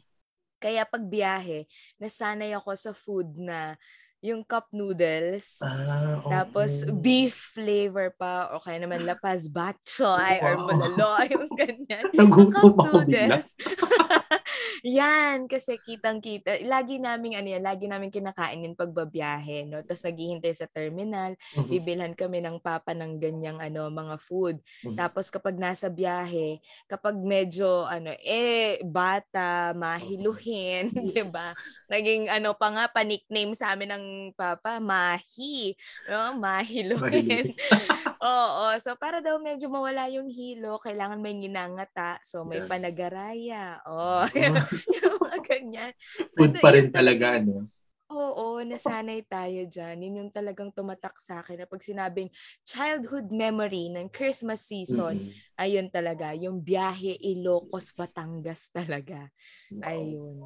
Kaya 0.63 0.85
pag 0.89 1.05
biyahe, 1.05 1.69
nasanay 2.01 2.57
ako 2.57 2.71
sa 2.77 2.93
food 2.97 3.37
na 3.37 3.77
yung 4.25 4.43
cup 4.43 4.73
noodles, 4.73 5.61
Ah, 5.63 6.19
oo. 6.25 6.31
tapos 6.33 6.83
beef 6.91 7.53
flavor 7.55 8.11
pa, 8.17 8.51
o 8.57 8.61
kaya 8.65 8.81
naman 8.81 9.05
lapas 9.09 9.47
batchoy 9.53 10.41
or 10.43 10.57
Wow. 10.57 10.67
bulalo, 10.67 11.13
yung 11.31 11.47
ganyan. 11.55 12.05
Nagutom 12.19 12.53
Cup 12.53 12.77
noodles. 12.83 13.55
yan, 14.83 15.47
kasi 15.47 15.79
kitang-kita. 15.81 16.61
Lagi 16.67 16.99
namin, 17.01 17.39
ano 17.41 17.49
yan, 17.49 17.63
lagi 17.65 17.87
namin 17.87 18.13
kinakain 18.13 18.65
yung 18.65 18.77
pagbabiyahe, 18.77 19.69
no? 19.69 19.81
Tapos 19.85 20.05
naghihintay 20.05 20.53
sa 20.53 20.67
terminal, 20.69 21.37
mm-hmm. 21.37 21.69
bibilhan 21.71 22.13
kami 22.13 22.43
ng 22.43 22.61
papa 22.61 22.93
ng 22.93 23.17
ganyang, 23.21 23.59
ano, 23.63 23.89
mga 23.89 24.17
food. 24.21 24.61
Mm-hmm. 24.85 24.97
Tapos 24.99 25.33
kapag 25.33 25.57
nasa 25.57 25.89
biyahe, 25.89 26.61
kapag 26.91 27.17
medyo, 27.17 27.87
ano, 27.87 28.13
eh, 28.21 28.83
bata, 28.85 29.73
mahiluhin, 29.77 30.91
yes. 30.93 31.05
di 31.15 31.25
ba? 31.25 31.57
Naging, 31.89 32.29
ano 32.29 32.53
pa 32.57 32.69
nga, 32.73 32.85
pa-nickname 32.91 33.55
sa 33.55 33.73
amin 33.73 33.93
ng 33.95 34.07
papa, 34.35 34.83
Mahi. 34.83 35.77
No? 36.11 36.37
Mahiluhin. 36.37 37.55
Oo, 38.27 38.75
so 38.81 38.97
para 38.99 39.21
daw 39.23 39.39
medyo 39.39 39.69
mawala 39.69 40.09
yung 40.11 40.27
hilo, 40.27 40.81
kailangan 40.83 41.21
may 41.21 41.37
nginangata. 41.37 42.19
So 42.25 42.43
may 42.43 42.65
yeah. 42.65 42.69
panagaraya. 42.69 43.65
Oh, 43.87 44.27
yung 44.73 45.17
mga 45.23 45.39
ganyan. 45.45 45.93
Food 46.35 46.55
pa 46.59 46.71
rin 46.75 46.89
talaga, 46.91 47.39
no? 47.41 47.71
Oo, 48.07 48.63
nasanay 48.63 49.27
tayo 49.27 49.67
dyan. 49.67 49.99
Yun 49.99 50.19
yung 50.23 50.31
talagang 50.31 50.71
tumatak 50.71 51.19
sa 51.19 51.43
akin 51.43 51.59
na 51.59 51.67
pag 51.67 51.83
sinabing 51.83 52.31
childhood 52.63 53.35
memory 53.35 53.91
ng 53.91 54.07
Christmas 54.15 54.63
season, 54.63 55.27
mm-hmm. 55.27 55.59
ayun 55.59 55.91
talaga, 55.91 56.31
yung 56.39 56.63
biyahe 56.63 57.19
Ilocos, 57.19 57.91
Batangas 57.99 58.71
talaga. 58.71 59.27
Wow. 59.75 59.91
Ayun. 59.91 60.39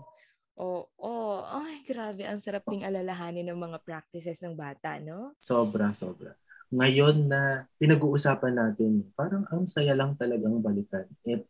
Oo, 0.61 0.89
oh, 1.05 1.41
oh, 1.45 1.61
ay 1.65 1.85
grabe, 1.85 2.25
ang 2.25 2.41
sarap 2.41 2.65
ding 2.69 2.85
alalahanin 2.85 3.49
ng 3.49 3.61
mga 3.61 3.79
practices 3.85 4.41
ng 4.41 4.57
bata, 4.57 4.97
no? 4.97 5.37
Sobra, 5.41 5.93
sobra. 5.93 6.33
Ngayon 6.73 7.29
na 7.29 7.69
pinag-uusapan 7.77 8.57
natin, 8.57 9.05
parang 9.13 9.45
ang 9.53 9.69
saya 9.69 9.93
lang 9.93 10.17
talagang 10.17 10.65
balikan. 10.65 11.05
And, 11.29 11.45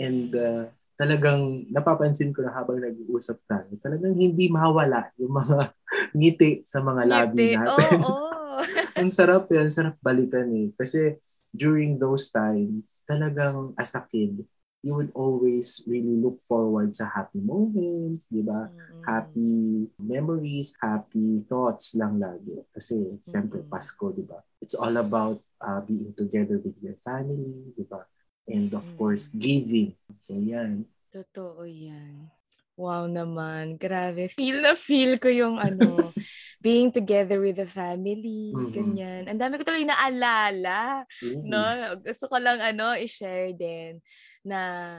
and 0.00 0.30
uh, 0.32 0.64
talagang 1.02 1.66
napapansin 1.66 2.30
ko 2.30 2.46
na 2.46 2.54
habang 2.54 2.78
nag-uusap 2.78 3.42
tayo, 3.50 3.74
talagang 3.82 4.14
hindi 4.14 4.46
mawala 4.46 5.10
yung 5.18 5.34
mga 5.34 5.74
ngiti 6.16 6.62
sa 6.62 6.78
mga 6.78 7.02
labi 7.10 7.58
natin. 7.58 7.98
Oo. 8.06 8.06
Oh, 8.06 8.30
oh. 8.62 8.62
ang 8.94 9.10
sarap 9.10 9.50
yan, 9.50 9.66
sarap 9.66 9.98
balikan 9.98 10.46
eh. 10.54 10.70
Kasi 10.78 11.18
during 11.50 11.98
those 11.98 12.30
times, 12.30 13.02
talagang 13.02 13.74
as 13.74 13.98
a 13.98 14.02
kid, 14.06 14.46
you 14.86 14.94
would 14.94 15.10
always 15.18 15.82
really 15.90 16.22
look 16.22 16.38
forward 16.46 16.94
sa 16.94 17.10
happy 17.10 17.42
moments, 17.42 18.30
di 18.30 18.46
ba? 18.46 18.70
Mm-hmm. 18.70 19.02
Happy 19.02 19.54
memories, 19.98 20.78
happy 20.78 21.42
thoughts 21.50 21.98
lang 21.98 22.22
lagi. 22.22 22.62
Kasi, 22.70 22.94
mm-hmm. 22.94 23.26
syempre, 23.26 23.66
Pasko, 23.66 24.14
di 24.14 24.22
ba? 24.22 24.38
It's 24.62 24.78
all 24.78 24.94
about 25.02 25.42
uh, 25.58 25.82
being 25.82 26.14
together 26.14 26.62
with 26.62 26.78
your 26.78 26.94
family, 27.02 27.74
di 27.74 27.82
ba? 27.90 28.06
And 28.46 28.74
of 28.74 28.82
mm. 28.82 28.98
course, 28.98 29.30
giving. 29.30 29.94
So 30.18 30.34
yan. 30.34 30.86
Totoo 31.12 31.68
yan. 31.68 32.32
Wow 32.72 33.04
naman. 33.04 33.76
Grabe. 33.76 34.32
Feel 34.32 34.64
na 34.64 34.72
feel 34.72 35.20
ko 35.20 35.28
yung 35.28 35.60
ano, 35.60 36.08
being 36.64 36.88
together 36.88 37.36
with 37.36 37.60
the 37.60 37.68
family, 37.68 38.56
mm-hmm. 38.56 38.72
ganyan. 38.72 39.22
Ang 39.28 39.36
dami 39.36 39.60
ko 39.60 39.68
tuloy 39.68 39.84
naalala. 39.84 41.04
Mm-hmm. 41.20 41.44
No? 41.44 41.62
Gusto 42.00 42.32
ko 42.32 42.40
lang 42.40 42.64
ano, 42.64 42.96
i-share 42.96 43.52
din 43.52 44.00
na 44.40 44.98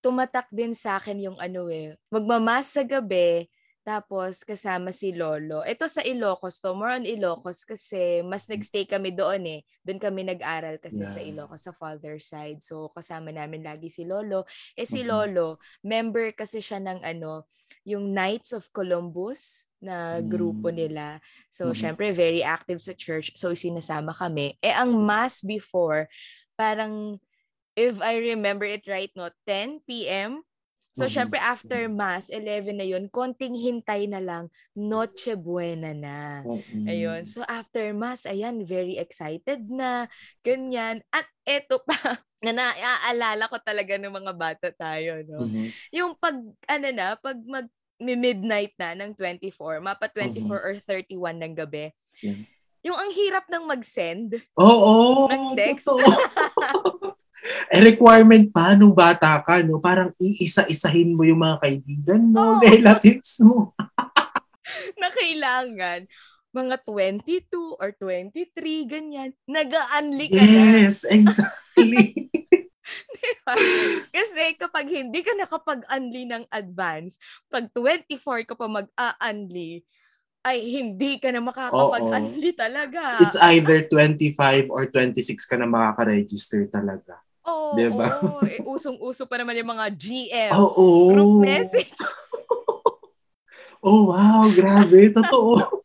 tumatak 0.00 0.48
din 0.48 0.72
sa 0.72 0.96
akin 0.96 1.20
yung 1.20 1.38
ano 1.38 1.68
eh, 1.68 1.92
magmamas 2.08 2.72
sa 2.72 2.82
gabi, 2.82 3.44
tapos 3.80 4.44
kasama 4.44 4.92
si 4.92 5.16
Lolo. 5.16 5.64
Ito 5.64 5.88
sa 5.88 6.04
Ilocos 6.04 6.60
to, 6.60 6.76
more 6.76 7.00
on 7.00 7.08
Ilocos 7.08 7.64
kasi 7.64 8.20
mas 8.20 8.44
nagstay 8.44 8.84
kami 8.84 9.16
doon 9.16 9.40
eh. 9.48 9.60
Doon 9.80 9.96
kami 9.96 10.28
nag-aral 10.28 10.76
kasi 10.76 11.00
yeah. 11.00 11.12
sa 11.12 11.20
Ilocos 11.24 11.64
sa 11.64 11.72
father 11.72 12.20
side. 12.20 12.60
So 12.60 12.92
kasama 12.92 13.32
namin 13.32 13.64
lagi 13.64 13.88
si 13.88 14.04
Lolo. 14.04 14.44
Eh 14.76 14.84
si 14.84 15.00
mm-hmm. 15.00 15.08
Lolo, 15.08 15.56
member 15.80 16.36
kasi 16.36 16.60
siya 16.60 16.76
ng 16.76 17.00
ano, 17.00 17.48
yung 17.88 18.12
Knights 18.12 18.52
of 18.52 18.68
Columbus 18.68 19.72
na 19.80 20.20
grupo 20.20 20.68
mm. 20.68 20.76
nila. 20.76 21.06
So 21.48 21.72
mm-hmm. 21.72 21.80
syempre 21.80 22.12
very 22.12 22.44
active 22.44 22.84
sa 22.84 22.92
church. 22.92 23.32
So 23.40 23.56
sinasama 23.56 24.12
kami. 24.12 24.60
Eh 24.60 24.76
ang 24.76 24.92
mass 24.92 25.40
before, 25.40 26.04
parang 26.52 27.16
if 27.72 27.96
I 28.04 28.20
remember 28.20 28.68
it 28.68 28.84
right 28.84 29.08
no, 29.16 29.32
10 29.48 29.88
p.m 29.88 30.44
So, 30.90 31.06
mm-hmm. 31.06 31.14
syempre, 31.14 31.38
after 31.38 31.86
Mass, 31.86 32.34
11 32.34 32.74
na 32.74 32.86
yun, 32.86 33.06
konting 33.06 33.54
hintay 33.54 34.10
na 34.10 34.18
lang, 34.18 34.50
Noche 34.74 35.38
Buena 35.38 35.94
na. 35.94 36.42
Mm-hmm. 36.42 36.84
Ayun. 36.90 37.22
So, 37.30 37.46
after 37.46 37.94
Mass, 37.94 38.26
ayan, 38.26 38.66
very 38.66 38.98
excited 38.98 39.70
na, 39.70 40.10
ganyan. 40.42 41.06
At 41.14 41.30
eto 41.46 41.78
pa, 41.86 41.94
na 42.44 42.50
naaalala 42.50 43.46
ko 43.46 43.62
talaga 43.62 43.94
ng 44.02 44.10
mga 44.10 44.32
bata 44.34 44.68
tayo, 44.74 45.22
no? 45.22 45.46
Mm-hmm. 45.46 45.66
Yung 45.94 46.18
pag, 46.18 46.34
ano 46.66 46.88
na, 46.90 47.14
pag 47.14 47.38
mag, 47.46 47.70
midnight 48.00 48.72
na 48.80 48.96
ng 48.96 49.12
24, 49.12 49.78
mapa 49.84 50.08
24 50.08 50.40
mm-hmm. 50.40 50.50
or 50.56 50.74
31 50.80 51.36
ng 51.36 51.52
gabi, 51.52 51.92
yeah. 52.24 52.40
yung 52.80 52.96
ang 52.96 53.12
hirap 53.12 53.44
ng 53.52 53.64
mag-send. 53.68 54.40
Oo, 54.56 55.28
oh, 55.28 55.28
ng 55.28 55.52
text. 55.52 55.84
Eh, 57.70 57.80
requirement 57.86 58.50
pa 58.50 58.74
nung 58.74 58.90
bata 58.90 59.38
ka, 59.46 59.62
no? 59.62 59.78
Parang 59.78 60.10
iisa-isahin 60.18 61.14
mo 61.14 61.22
yung 61.22 61.38
mga 61.38 61.62
kaibigan 61.62 62.22
mo, 62.26 62.58
oh. 62.58 62.60
relatives 62.60 63.38
mo. 63.46 63.70
na 65.00 65.08
kailangan 65.14 66.10
mga 66.50 66.82
22 66.82 67.78
or 67.78 67.94
23, 67.94 68.42
ganyan, 68.90 69.30
nag-unli 69.46 70.26
ka 70.34 70.42
yes, 70.42 71.06
na. 71.06 71.14
Exactly. 71.22 72.26
diba? 73.14 73.54
Kasi 74.10 74.58
kapag 74.58 74.86
hindi 74.90 75.22
ka 75.22 75.38
nakapag-unli 75.38 76.26
ng 76.26 76.44
advance, 76.50 77.22
pag 77.46 77.70
24 77.70 78.50
ka 78.50 78.54
pa 78.58 78.66
mag-a-unli, 78.66 79.86
ay 80.42 80.58
hindi 80.58 81.22
ka 81.22 81.30
na 81.30 81.38
makakapag-unli 81.38 82.50
talaga. 82.56 83.22
It's 83.22 83.38
either 83.54 83.86
25 83.86 84.74
or 84.74 84.90
26 84.90 85.38
ka 85.46 85.54
na 85.54 85.70
makaka-register 85.70 86.66
talaga. 86.66 87.20
Oo, 87.50 87.74
diba? 87.74 88.06
oo. 88.22 88.38
Eh, 88.46 88.62
usong-uso 88.62 89.26
pa 89.26 89.36
naman 89.42 89.58
yung 89.58 89.70
mga 89.74 89.86
GM. 89.90 90.52
Oo. 90.54 90.62
Oh, 90.62 90.72
oh. 90.78 91.06
Group 91.10 91.32
message. 91.42 91.98
oh, 93.86 94.14
wow. 94.14 94.46
Grabe. 94.54 95.10
Totoo. 95.10 95.79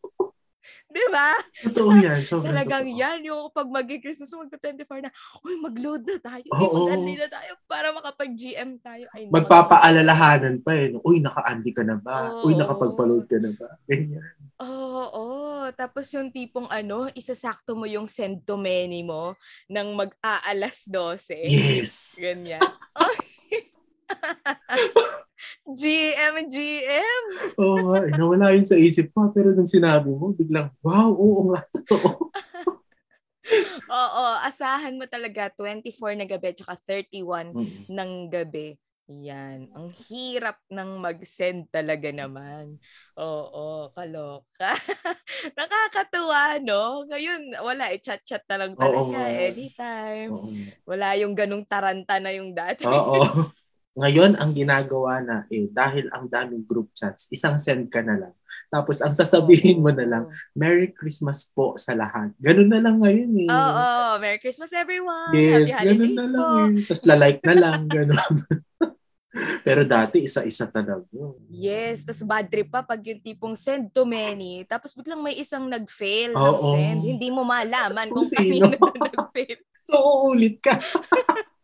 Di 0.96 1.06
ba? 1.12 1.36
Totoo 1.68 1.92
yan. 2.00 2.24
Sobrang 2.30 2.56
Talagang 2.56 2.88
totoo. 2.88 3.02
yan. 3.04 3.20
Yung 3.28 3.52
pag 3.52 3.68
mag-Christmas, 3.68 4.32
mag-24 4.32 5.04
na, 5.04 5.12
uy, 5.44 5.60
mag-load 5.60 6.08
na 6.08 6.18
tayo. 6.24 6.48
Oh, 6.56 6.88
mag-unli 6.88 7.20
na 7.20 7.28
tayo 7.28 7.52
para 7.68 7.92
makapag-GM 7.92 8.80
tayo. 8.80 9.04
Ay, 9.12 9.28
Magpapaalalahanan 9.28 10.64
pa 10.64 10.72
eh. 10.72 10.96
Uy, 11.04 11.20
naka-unli 11.20 11.72
ka 11.76 11.84
na 11.84 12.00
ba? 12.00 12.32
Oh, 12.32 12.48
uy, 12.48 12.56
nakapag-load 12.56 13.28
ka 13.28 13.38
na 13.44 13.52
ba? 13.52 13.76
Ganyan. 13.84 14.24
Oo, 14.56 14.72
oh, 14.72 15.08
oh. 15.12 15.66
tapos 15.76 16.08
yung 16.16 16.32
tipong 16.32 16.72
ano, 16.72 17.12
isasakto 17.12 17.76
mo 17.76 17.84
yung 17.84 18.08
send 18.08 18.48
to 18.48 18.56
many 18.56 19.04
mo 19.04 19.36
nang 19.68 19.92
mag-aalas 20.00 20.88
12. 20.88 21.52
Yes. 21.52 22.16
Ganyan. 22.16 22.64
GM, 25.76 26.36
GM. 26.48 27.24
Oo 27.60 27.76
nga, 27.92 28.00
eh, 28.08 28.12
nawala 28.16 28.56
yun 28.56 28.64
sa 28.64 28.80
isip 28.80 29.12
ko. 29.12 29.30
Pero 29.36 29.52
nung 29.52 29.68
sinabi 29.68 30.08
mo, 30.08 30.32
biglang, 30.32 30.72
wow, 30.80 31.12
oo 31.12 31.52
nga, 31.52 31.62
totoo. 31.76 32.32
oo, 34.02 34.26
asahan 34.42 34.96
mo 34.96 35.06
talaga 35.06 35.52
24 35.54 36.16
na 36.18 36.26
gabi 36.26 36.56
at 36.56 36.82
31 36.88 37.54
mm-hmm. 37.54 37.84
ng 37.92 38.12
gabi. 38.32 38.80
Yan. 39.06 39.70
Ang 39.78 39.94
hirap 40.10 40.58
ng 40.66 40.98
mag-send 40.98 41.70
talaga 41.70 42.10
naman. 42.10 42.82
Oo, 43.14 43.94
kaloka. 43.94 44.74
Nakakatuwa, 45.58 46.58
no? 46.66 47.06
Ngayon, 47.06 47.54
wala. 47.62 47.94
Eh, 47.94 48.02
chat-chat 48.02 48.42
na 48.50 48.66
lang 48.66 48.74
talaga. 48.74 49.30
Oo, 49.30 49.46
anytime. 49.54 50.34
Oo. 50.34 50.50
Wala 50.90 51.14
yung 51.22 51.38
ganung 51.38 51.62
taranta 51.70 52.18
na 52.18 52.34
yung 52.34 52.58
dati. 52.58 52.90
Oo. 52.90 53.54
Ngayon, 53.96 54.36
ang 54.36 54.52
ginagawa 54.52 55.24
na 55.24 55.48
eh, 55.48 55.72
dahil 55.72 56.12
ang 56.12 56.28
daming 56.28 56.68
group 56.68 56.92
chats, 56.92 57.32
isang 57.32 57.56
send 57.56 57.88
ka 57.88 58.04
na 58.04 58.28
lang. 58.28 58.36
Tapos 58.68 59.00
ang 59.00 59.16
sasabihin 59.16 59.80
mo 59.80 59.88
na 59.88 60.04
lang, 60.04 60.24
Merry 60.52 60.92
Christmas 60.92 61.48
po 61.48 61.80
sa 61.80 61.96
lahat. 61.96 62.36
Ganun 62.36 62.68
na 62.68 62.84
lang 62.84 63.00
ngayon 63.00 63.48
eh. 63.48 63.50
Oo, 63.50 63.56
oh, 63.56 63.72
oh. 63.80 64.12
Merry 64.20 64.44
Christmas 64.44 64.76
everyone. 64.76 65.32
Yes, 65.32 65.80
Happy 65.80 65.96
ganun 65.96 66.12
na 66.12 66.28
lang 66.28 66.36
po. 66.36 66.48
eh. 66.60 66.84
Tapos 66.92 67.04
lalike 67.08 67.44
na 67.48 67.56
lang, 67.56 67.80
ganun. 67.96 68.36
Pero 69.64 69.82
dati, 69.88 70.28
isa-isa 70.28 70.68
talaga. 70.68 71.04
Yes, 71.48 72.04
tapos 72.04 72.24
bad 72.28 72.48
trip 72.52 72.68
pa 72.68 72.84
pag 72.84 73.00
yung 73.00 73.24
tipong 73.24 73.56
send 73.56 73.96
to 73.96 74.04
many, 74.04 74.68
tapos 74.68 74.92
biglang 74.92 75.24
may 75.24 75.40
isang 75.40 75.72
nag-fail 75.72 76.36
oh, 76.36 76.44
ng 76.44 76.60
send. 76.76 77.00
Hindi 77.16 77.28
mo 77.32 77.48
malaman 77.48 78.12
kung, 78.12 78.28
kung 78.28 78.32
kanino 78.32 78.76
nag-fail. 79.08 79.60
So, 79.88 79.96
uulit 79.96 80.60
ka. 80.60 80.76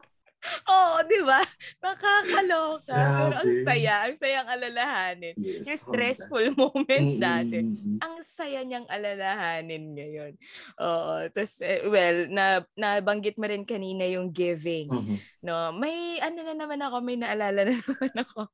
Oo, 0.70 0.98
di 1.06 1.20
ba? 1.22 1.42
Nakakaloka. 1.82 3.14
Pero 3.14 3.34
ang 3.38 3.54
Grabe. 3.54 3.62
saya. 3.66 4.10
Ang 4.10 4.16
sayang 4.18 4.50
alalahanin. 4.50 5.36
Yes, 5.38 5.68
Yung 5.70 5.78
stressful 5.80 6.46
moment 6.60 7.10
Mm, 7.14 7.22
dati. 7.22 7.62
Ang 8.02 8.16
saya 8.26 8.66
niyang 8.66 8.90
alalahanin 8.90 9.94
ngayon. 9.94 10.34
Oo. 10.82 11.30
Tapos, 11.30 11.62
eh, 11.62 11.86
well, 11.86 12.26
na, 12.34 12.66
nabanggit 12.74 13.38
mo 13.38 13.46
rin 13.46 13.62
kanina 13.66 14.06
yung 14.10 14.34
giving. 14.34 14.90
Mhm. 14.90 15.16
No, 15.46 15.74
may 15.78 16.18
ano 16.22 16.42
na 16.42 16.54
naman 16.58 16.82
ako, 16.82 16.96
may 17.06 17.18
naalala 17.18 17.62
na 17.70 17.74
naman 17.78 18.14
ako. 18.26 18.50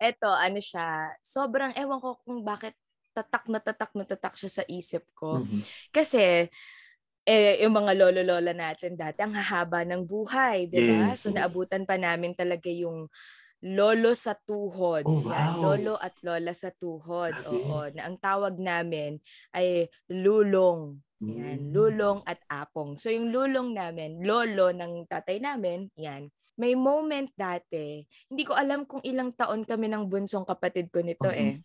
Eto, 0.00 0.28
ano 0.30 0.58
siya, 0.60 1.12
sobrang 1.24 1.72
ewan 1.76 2.00
ko 2.00 2.20
kung 2.24 2.40
bakit 2.44 2.74
tatak 3.16 3.50
na 3.50 3.58
tatak 3.58 3.92
na 3.98 4.04
tatak 4.06 4.34
siya 4.38 4.62
sa 4.62 4.64
isip 4.70 5.02
ko. 5.16 5.42
Mhm. 5.42 5.60
Kasi, 5.90 6.46
eh, 7.28 7.60
yung 7.60 7.76
mga 7.76 7.92
lolo-lola 8.00 8.52
natin 8.56 8.96
dati, 8.96 9.20
ang 9.20 9.36
hahaba 9.36 9.84
ng 9.84 10.02
buhay, 10.08 10.64
di 10.72 10.80
ba? 10.80 11.12
Yes, 11.12 11.20
So, 11.20 11.28
naabutan 11.28 11.84
pa 11.84 12.00
namin 12.00 12.32
talaga 12.32 12.72
yung 12.72 13.12
lolo 13.62 14.12
sa 14.14 14.34
tuhod. 14.38 15.06
Oh, 15.06 15.20
Yan, 15.26 15.58
wow. 15.58 15.60
lolo 15.60 15.94
at 16.00 16.14
lola 16.24 16.52
sa 16.56 16.70
tuhod. 16.74 17.34
Grabe. 17.34 17.44
Oo, 17.44 17.90
na 17.94 18.06
ang 18.08 18.16
tawag 18.22 18.56
namin 18.60 19.18
ay 19.54 19.90
lulong. 20.10 21.00
Yan, 21.28 21.68
Mm. 21.68 21.74
lulong 21.74 22.22
at 22.24 22.40
apong. 22.48 22.96
So, 22.96 23.12
yung 23.12 23.28
lulong 23.34 23.76
namin, 23.76 24.22
lolo 24.24 24.72
ng 24.72 25.04
tatay 25.10 25.38
namin, 25.42 25.90
yan. 25.98 26.30
May 26.58 26.74
moment 26.74 27.30
dati, 27.38 28.02
hindi 28.30 28.42
ko 28.48 28.54
alam 28.56 28.86
kung 28.88 29.02
ilang 29.06 29.30
taon 29.36 29.62
kami 29.68 29.86
ng 29.92 30.08
bunsong 30.10 30.42
kapatid 30.48 30.90
ko 30.90 31.04
nito 31.04 31.28
Mhm. 31.28 31.34
eh. 31.34 31.60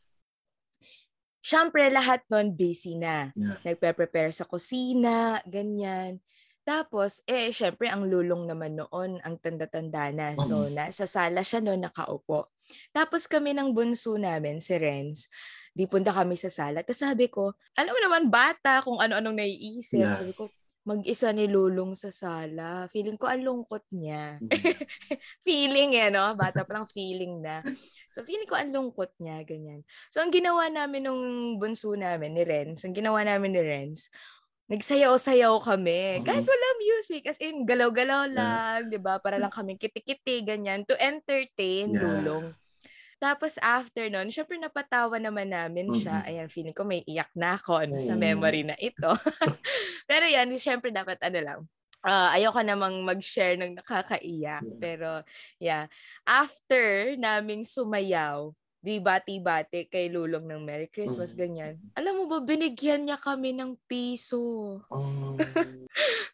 Siyempre, 1.44 1.92
lahat 1.92 2.24
nun 2.32 2.56
busy 2.56 2.96
na. 2.96 3.36
Yeah. 3.36 3.60
Nagpe-prepare 3.68 4.32
sa 4.32 4.48
kusina, 4.48 5.44
ganyan. 5.44 6.24
Tapos, 6.64 7.20
eh, 7.28 7.52
syempre, 7.52 7.92
ang 7.92 8.08
lulong 8.08 8.48
naman 8.48 8.80
noon, 8.80 9.20
ang 9.20 9.36
tanda-tanda 9.44 10.08
na. 10.16 10.40
So, 10.40 10.72
nasa 10.72 11.04
sala 11.04 11.44
siya 11.44 11.60
noon, 11.60 11.84
nakaupo. 11.84 12.48
Tapos 12.96 13.28
kami 13.28 13.52
ng 13.52 13.76
bunso 13.76 14.16
namin, 14.16 14.64
si 14.64 14.72
Renz, 14.80 15.28
di 15.76 15.84
punta 15.84 16.16
kami 16.16 16.40
sa 16.40 16.48
sala. 16.48 16.80
Tapos 16.80 17.04
sabi 17.04 17.28
ko, 17.28 17.52
alam 17.76 17.92
mo 17.92 18.00
naman, 18.00 18.32
bata, 18.32 18.80
kung 18.80 19.04
ano-anong 19.04 19.44
naiisip. 19.44 20.00
Yeah. 20.00 20.16
Sabi 20.16 20.32
ko, 20.32 20.48
mag-isa 20.84 21.32
ni 21.32 21.48
Lulong 21.48 21.96
sa 21.96 22.12
sala. 22.12 22.92
Feeling 22.92 23.16
ko, 23.16 23.32
ang 23.32 23.44
lungkot 23.44 23.88
niya. 23.96 24.40
Mhm. 24.44 24.52
feeling 25.48 25.96
eh, 25.96 26.12
no? 26.12 26.36
Bata 26.36 26.68
pa 26.68 26.76
lang 26.76 26.88
feeling 26.92 27.40
na. 27.40 27.64
So, 28.12 28.28
feeling 28.28 28.48
ko 28.48 28.60
ang 28.60 28.76
lungkot 28.76 29.16
niya, 29.20 29.48
ganyan. 29.48 29.88
So, 30.12 30.20
ang 30.20 30.32
ginawa 30.36 30.68
namin 30.68 31.08
nung 31.08 31.24
bunso 31.56 31.96
namin, 31.96 32.36
ni 32.36 32.44
Renz, 32.44 32.84
ang 32.84 32.92
ginawa 32.92 33.24
namin 33.24 33.56
ni 33.56 33.64
Renz, 33.64 34.12
nagsayaw-sayaw 34.68 35.56
kami. 35.64 36.20
Mhm. 36.20 36.24
Kahit 36.28 36.46
wala 36.48 36.68
music, 36.80 37.32
as 37.32 37.40
in, 37.40 37.64
galaw-galaw 37.64 38.28
lang, 38.28 38.92
di 38.92 39.00
ba? 39.00 39.20
Para 39.24 39.40
lang 39.40 39.52
kami 39.52 39.80
kiti-kiti, 39.80 40.44
ganyan, 40.44 40.84
to 40.84 40.96
entertain 41.00 41.96
Yeah. 41.96 42.04
Lulong. 42.04 42.46
Tapos 43.24 43.56
after 43.64 44.12
nun, 44.12 44.28
syempre 44.28 44.60
napatawa 44.60 45.16
naman 45.16 45.48
namin 45.48 45.96
siya. 45.96 46.20
Mhm. 46.20 46.28
Ayan, 46.28 46.48
feeling 46.52 46.76
ko 46.76 46.84
may 46.84 47.08
iyak 47.08 47.32
na 47.40 47.56
ako 47.56 47.88
ano, 47.88 47.96
sa 48.04 48.20
Oo. 48.20 48.20
memory 48.20 48.68
na 48.68 48.76
ito. 48.76 49.16
Pero 50.12 50.28
yan, 50.28 50.52
syempre 50.60 50.92
dapat 50.92 51.16
ano 51.24 51.40
lang, 51.40 51.60
ah, 52.04 52.36
ayoko 52.36 52.60
namang 52.60 53.00
mag-share 53.08 53.56
ng 53.56 53.80
nakakaiyak. 53.80 54.68
Yeah. 54.68 54.80
Pero 54.84 55.10
yeah, 55.56 55.84
after 56.28 57.16
naming 57.16 57.64
sumayaw, 57.64 58.52
di 58.84 59.00
bati-bati 59.00 59.88
kay 59.88 60.12
Lulong 60.12 60.44
ng 60.44 60.60
Merry 60.60 60.92
Christmas, 60.92 61.32
Mhm. 61.32 61.40
ganyan. 61.40 61.74
Alam 61.96 62.20
mo 62.20 62.24
ba, 62.28 62.44
binigyan 62.44 63.08
niya 63.08 63.16
kami 63.16 63.56
ng 63.56 63.80
piso. 63.88 64.84
Oh. 64.92 65.40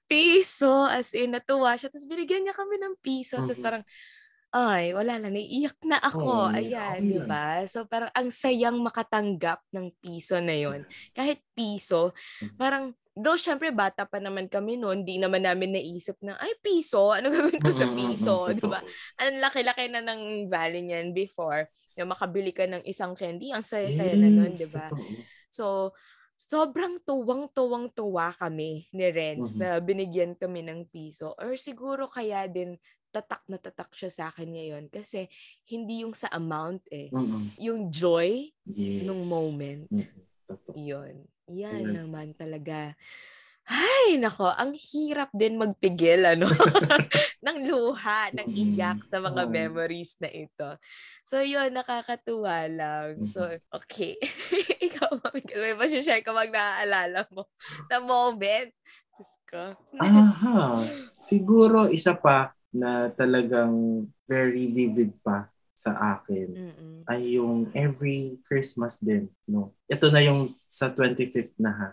Piso, 0.09 0.89
as 0.89 1.13
in, 1.13 1.37
natuwa 1.37 1.77
siya. 1.77 1.93
Tapos 1.93 2.09
binigyan 2.09 2.41
niya 2.49 2.57
kami 2.57 2.81
ng 2.81 2.97
piso. 3.05 3.37
Tapos 3.45 3.61
Mhm. 3.61 3.65
parang, 3.65 3.83
ay, 4.49 4.97
wala 4.97 5.21
na, 5.21 5.29
naiiyak 5.29 5.77
na 5.85 6.01
ako. 6.01 6.49
Oo, 6.49 6.49
Ayan, 6.49 7.05
di 7.05 7.21
ba? 7.21 7.61
So 7.69 7.85
parang 7.85 8.09
ang 8.17 8.33
sayang 8.33 8.81
makatanggap 8.81 9.61
ng 9.69 9.93
piso 10.01 10.41
na 10.41 10.57
yon 10.57 10.81
Kahit 11.13 11.45
piso, 11.53 12.17
Mhm. 12.41 12.57
parang, 12.57 12.83
though 13.13 13.37
syempre 13.37 13.69
bata 13.69 14.09
pa 14.09 14.17
naman 14.17 14.49
kami 14.49 14.79
noon, 14.81 15.05
di 15.05 15.21
naman 15.21 15.45
namin 15.45 15.77
naisip 15.77 16.17
na, 16.25 16.33
ay, 16.41 16.57
piso, 16.65 17.13
ano 17.13 17.29
gagawin 17.29 17.61
ko 17.61 17.69
sa 17.69 17.85
Mm, 17.85 17.93
mm, 17.93 17.97
mm, 18.01 18.17
piso? 18.17 18.49
Di 18.57 18.65
ba? 18.65 18.81
Ang 19.21 19.37
laki-laki 19.37 19.85
na 19.91 20.01
ng 20.01 20.49
value 20.49 20.81
niyan 20.81 21.13
before. 21.13 21.69
Na 21.93 22.09
makabili 22.09 22.49
ka 22.49 22.65
ng 22.65 22.81
isang 22.89 23.13
candy, 23.13 23.53
ang 23.53 23.61
saya-saya 23.61 24.17
na 24.17 24.33
nun, 24.33 24.57
di 24.57 24.65
ba? 24.65 24.89
So, 25.49 25.93
sobrang 26.39 27.03
tuwang-tuwang-tuwa 27.03 28.31
kami 28.39 28.87
ni 28.95 29.05
Renz 29.11 29.53
Mhm. 29.53 29.59
na 29.59 29.69
binigyan 29.83 30.31
kami 30.39 30.63
ng 30.63 30.87
piso. 30.87 31.35
Or 31.35 31.59
siguro 31.59 32.07
kaya 32.07 32.47
din 32.47 32.79
tatak 33.11 33.43
na 33.49 33.59
tatak 33.59 33.91
siya 33.91 34.07
sa 34.07 34.23
akin 34.31 34.47
ngayon 34.47 34.85
kasi 34.87 35.27
hindi 35.67 36.07
yung 36.07 36.15
sa 36.15 36.31
amount 36.31 36.85
eh. 36.87 37.11
Mm-mm. 37.11 37.51
Yung 37.59 37.91
joy 37.91 38.55
Yes. 38.63 39.03
nung 39.03 39.27
moment. 39.27 39.89
Totoo. 40.47 40.79
Yun. 40.79 41.27
Yan 41.49 41.83
Ayun. 41.89 41.93
naman 42.07 42.27
talaga. 42.37 42.93
Ay, 43.69 44.17
nako, 44.17 44.49
ang 44.49 44.73
hirap 44.73 45.29
din 45.29 45.61
magpigil, 45.61 46.25
ano, 46.25 46.49
ng 47.45 47.57
luha, 47.69 48.33
ng 48.33 48.49
Mm, 48.49 48.57
iyak 48.57 49.05
sa 49.05 49.21
mga 49.21 49.45
oo. 49.45 49.51
memories 49.51 50.17
na 50.17 50.29
ito. 50.33 50.69
So, 51.21 51.37
yun, 51.45 51.69
nakakatuwa 51.77 52.65
lang. 52.65 53.29
So, 53.29 53.45
Mm-hmm. 53.45 53.61
okay. 53.69 54.17
Ikaw, 54.89 55.21
Mamigal, 55.21 55.59
may 55.61 55.75
masishare 55.77 56.25
ka 56.25 56.33
mag 56.33 56.49
naaalala 56.49 57.29
mo 57.29 57.45
na 57.85 58.01
moment. 58.01 58.73
Diyos 59.13 59.33
ko. 59.45 59.61
Aha. 59.99 60.89
Siguro 61.29 61.91
isa 61.91 62.15
pa 62.15 62.55
na 62.71 63.11
talagang 63.13 64.05
very 64.29 64.71
vivid 64.71 65.13
pa 65.21 65.49
sa 65.75 65.91
akin 66.17 66.55
Mm-mm. 66.55 67.03
ay 67.09 67.35
yung 67.41 67.73
every 67.73 68.37
Christmas 68.45 69.01
din, 69.01 69.27
no. 69.49 69.73
Ito 69.89 70.13
na 70.13 70.21
yung 70.21 70.53
sa 70.69 70.93
25th 70.93 71.57
na 71.57 71.71
ha. 71.73 71.89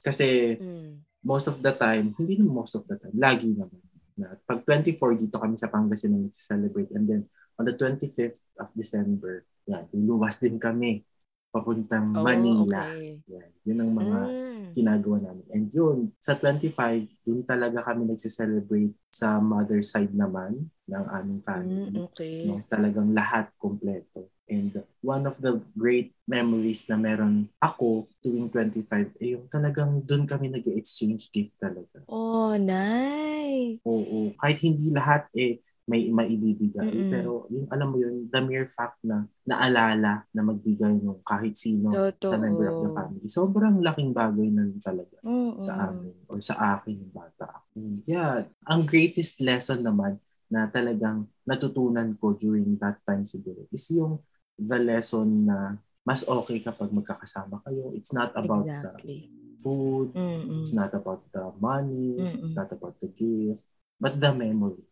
Kasi 0.00 0.56
Mm. 0.60 1.02
Most 1.20 1.46
of 1.48 1.60
the 1.60 1.72
time, 1.72 2.16
hindi 2.16 2.40
naman 2.40 2.64
most 2.64 2.74
of 2.76 2.84
the 2.88 2.96
time, 2.96 3.14
lagi 3.16 3.52
naman. 3.52 3.80
Na 4.16 4.36
pag 4.44 4.64
24 4.64 5.16
dito 5.16 5.36
kami 5.40 5.56
sa 5.56 5.68
Pangasinan 5.68 6.28
nagsi-celebrate 6.28 6.92
and 6.96 7.04
then 7.08 7.22
on 7.56 7.64
the 7.68 7.76
25th 7.76 8.40
of 8.56 8.68
December, 8.72 9.44
yan, 9.68 9.84
luluwas 9.92 10.40
din 10.40 10.56
kami 10.56 11.04
papuntang 11.52 12.16
Oh, 12.16 12.24
Manila. 12.24 12.84
okay. 12.88 13.20
Yan, 13.28 13.50
yun 13.64 13.78
ang 13.84 13.92
mga 13.92 14.18
Mm. 14.30 14.68
ginagawa 14.70 15.18
namin. 15.18 15.46
And 15.50 15.66
yun, 15.68 15.98
sa 16.22 16.38
25, 16.38 17.10
dun 17.26 17.42
talaga 17.42 17.82
kami 17.82 18.06
nagsi-celebrate 18.06 18.94
sa 19.10 19.42
mother 19.42 19.82
side 19.82 20.14
naman 20.14 20.70
ng 20.86 21.04
aming 21.10 21.40
family. 21.42 21.90
Mm, 21.90 22.06
okay. 22.06 22.46
No, 22.46 22.62
talagang 22.70 23.10
lahat 23.10 23.50
kompleto. 23.58 24.30
And 24.50 24.74
one 24.98 25.30
of 25.30 25.38
the 25.38 25.62
great 25.78 26.10
memories 26.26 26.90
na 26.90 26.98
meron 26.98 27.46
ako 27.62 28.10
tuwing 28.18 28.50
25, 28.50 29.14
eh 29.22 29.38
yung 29.38 29.46
talagang 29.46 30.02
dun 30.02 30.26
kami 30.26 30.50
nag 30.50 30.66
exchange 30.74 31.30
gift 31.30 31.54
talaga. 31.62 32.02
Oh, 32.10 32.58
nice. 32.58 33.78
Oo, 33.86 34.34
kahit 34.42 34.58
hindi 34.66 34.90
lahat 34.90 35.30
eh 35.38 35.62
may 35.86 36.06
maibibigay. 36.10 36.86
Mm-mm. 36.86 37.10
Pero 37.10 37.46
yung 37.50 37.66
alam 37.70 37.90
mo 37.90 37.98
yun, 37.98 38.30
the 38.30 38.40
mere 38.42 38.70
fact 38.70 38.98
na 39.02 39.26
naalala 39.42 40.22
na 40.30 40.42
magbigay 40.42 40.98
ng 41.02 41.22
kahit 41.26 41.58
sino 41.58 41.90
Totoo. 41.90 42.30
sa 42.30 42.36
member 42.38 42.70
of 42.70 42.78
the 42.78 42.90
family. 42.94 43.26
Sobrang 43.26 43.82
laking 43.82 44.14
bagay 44.14 44.50
na 44.54 44.70
yun 44.70 44.82
talaga 44.82 45.18
Oo. 45.26 45.58
sa 45.58 45.90
amin 45.90 46.14
or 46.30 46.38
sa 46.38 46.78
akin 46.78 47.10
bata. 47.10 47.66
And 47.74 48.02
yeah, 48.06 48.46
ang 48.70 48.86
greatest 48.86 49.42
lesson 49.42 49.82
naman 49.82 50.22
na 50.50 50.70
talagang 50.70 51.26
natutunan 51.46 52.14
ko 52.18 52.34
during 52.34 52.74
that 52.78 52.98
time 53.06 53.22
siguro 53.26 53.66
is 53.70 53.86
yung 53.90 54.18
the 54.60 54.78
lesson 54.78 55.48
na 55.48 55.80
mas 56.04 56.24
okay 56.28 56.60
kapag 56.60 56.92
magkakasama 56.92 57.60
kayo. 57.64 57.92
It's 57.96 58.12
not 58.12 58.32
about 58.36 58.64
Exactly. 58.68 59.28
the 59.28 59.60
food, 59.60 60.12
Mm-mm. 60.16 60.60
it's 60.60 60.72
not 60.72 60.92
about 60.92 61.24
the 61.32 61.52
money, 61.60 62.16
Mm-mm. 62.20 62.44
it's 62.44 62.56
not 62.56 62.72
about 62.72 62.96
the 63.00 63.08
gift, 63.12 63.64
but 64.00 64.16
the 64.16 64.32
memory 64.32 64.84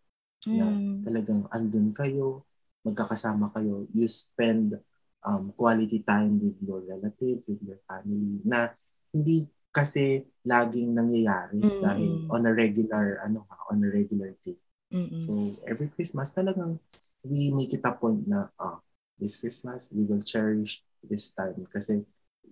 na 0.49 0.65
Mm. 0.73 1.05
talagang 1.05 1.43
andun 1.53 1.93
kayo, 1.93 2.41
magkakasama 2.85 3.53
kayo, 3.53 3.85
you 3.93 4.09
spend 4.09 4.81
um, 5.21 5.53
quality 5.53 6.01
time 6.01 6.41
with 6.41 6.57
your 6.65 6.81
relatives, 6.89 7.45
with 7.49 7.61
your 7.65 7.77
family, 7.85 8.41
na 8.49 8.73
hindi 9.13 9.45
kasi 9.69 10.25
laging 10.49 10.97
nangyayari 10.97 11.61
Mm. 11.61 11.81
dahil 11.85 12.11
on 12.33 12.49
a 12.49 12.53
regular, 12.53 13.21
ano 13.21 13.45
ha, 13.49 13.69
on 13.69 13.85
a 13.85 13.89
regular 13.93 14.33
day. 14.41 14.57
Mm-mm. 14.89 15.21
So, 15.21 15.61
every 15.69 15.93
Christmas 15.93 16.33
talagang 16.33 16.81
we 17.29 17.53
make 17.53 17.73
it 17.77 17.85
a 17.85 17.93
point 17.93 18.25
na, 18.25 18.49
ah, 18.57 18.81
this 19.19 19.37
Christmas, 19.37 19.91
we 19.93 20.07
will 20.07 20.23
cherish 20.23 20.83
this 21.03 21.31
time 21.31 21.67
kasi 21.69 22.03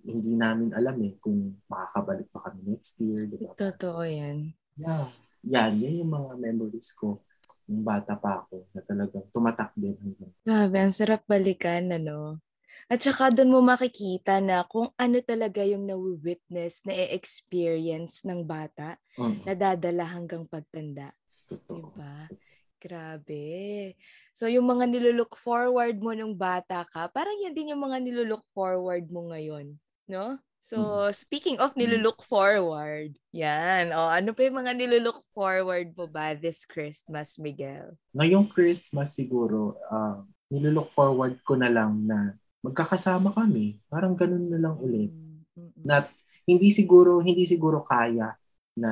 hindi 0.07 0.35
namin 0.35 0.71
alam 0.71 0.95
eh 1.03 1.19
kung 1.19 1.59
makakabalik 1.67 2.27
pa 2.31 2.47
kami 2.47 2.75
next 2.75 2.95
year, 3.01 3.27
di 3.27 3.35
ba? 3.39 3.51
Totoo 3.55 4.03
yan. 4.07 4.55
Yeah. 4.79 5.11
Yan, 5.47 5.79
yan 5.79 6.03
yung 6.05 6.11
mga 6.11 6.31
memories 6.37 6.91
ko 6.95 7.23
nung 7.67 7.83
bata 7.83 8.15
pa 8.15 8.43
ako 8.43 8.67
na 8.71 8.79
talagang 8.83 9.27
tumatak 9.31 9.75
din 9.75 9.95
hanggang. 9.99 10.31
Grabe, 10.47 10.77
ang 10.79 10.95
sarap 10.95 11.27
balikan, 11.27 11.91
ano? 11.91 12.39
At 12.87 13.03
saka 13.03 13.35
doon 13.35 13.51
mo 13.51 13.59
makikita 13.59 14.39
na 14.39 14.63
kung 14.63 14.87
ano 14.95 15.17
talaga 15.19 15.59
yung 15.67 15.83
na-witness, 15.83 16.87
na-experience 16.87 18.23
ng 18.23 18.47
bata 18.47 18.95
Mm. 19.19 19.43
na 19.43 19.53
dadala 19.57 20.07
hanggang 20.07 20.47
pagtanda. 20.47 21.11
Totoo. 21.27 21.91
Diba? 21.91 22.31
Grabe. 22.77 23.97
So, 24.37 24.45
yung 24.45 24.69
mga 24.69 24.85
nilulook 24.85 25.33
forward 25.33 25.97
mo 25.97 26.13
nung 26.13 26.37
bata 26.37 26.85
ka, 26.85 27.09
parang 27.09 27.33
yan 27.41 27.53
din 27.57 27.73
yung 27.73 27.81
mga 27.81 27.97
nilulook 28.05 28.45
forward 28.53 29.09
mo 29.09 29.33
ngayon, 29.33 29.73
no? 30.05 30.37
So, 30.61 31.07
speaking 31.15 31.63
of 31.63 31.73
nilulook 31.79 32.21
forward, 32.27 33.15
yan. 33.31 33.95
O, 33.95 34.09
ano 34.11 34.35
pa 34.35 34.41
yung 34.45 34.61
mga 34.61 34.73
nilulook 34.75 35.23
forward 35.31 35.95
mo 35.95 36.05
ba 36.11 36.35
this 36.35 36.67
Christmas, 36.67 37.39
Miguel? 37.39 37.95
Ngayong 38.11 38.51
Christmas 38.51 39.15
siguro, 39.15 39.79
uh, 39.87 40.21
nilulook 40.51 40.91
forward 40.91 41.39
ko 41.47 41.55
na 41.55 41.71
lang 41.71 42.03
na 42.03 42.35
magkakasama 42.61 43.31
kami. 43.31 43.79
Parang 43.87 44.13
ganun 44.17 44.51
na 44.51 44.59
lang 44.59 44.75
ulit. 44.77 45.13
Mm-hmm. 45.55 45.87
Not, 45.87 46.11
hindi 46.43 46.67
siguro, 46.69 47.23
hindi 47.23 47.47
siguro 47.47 47.79
kaya 47.79 48.35
na 48.77 48.91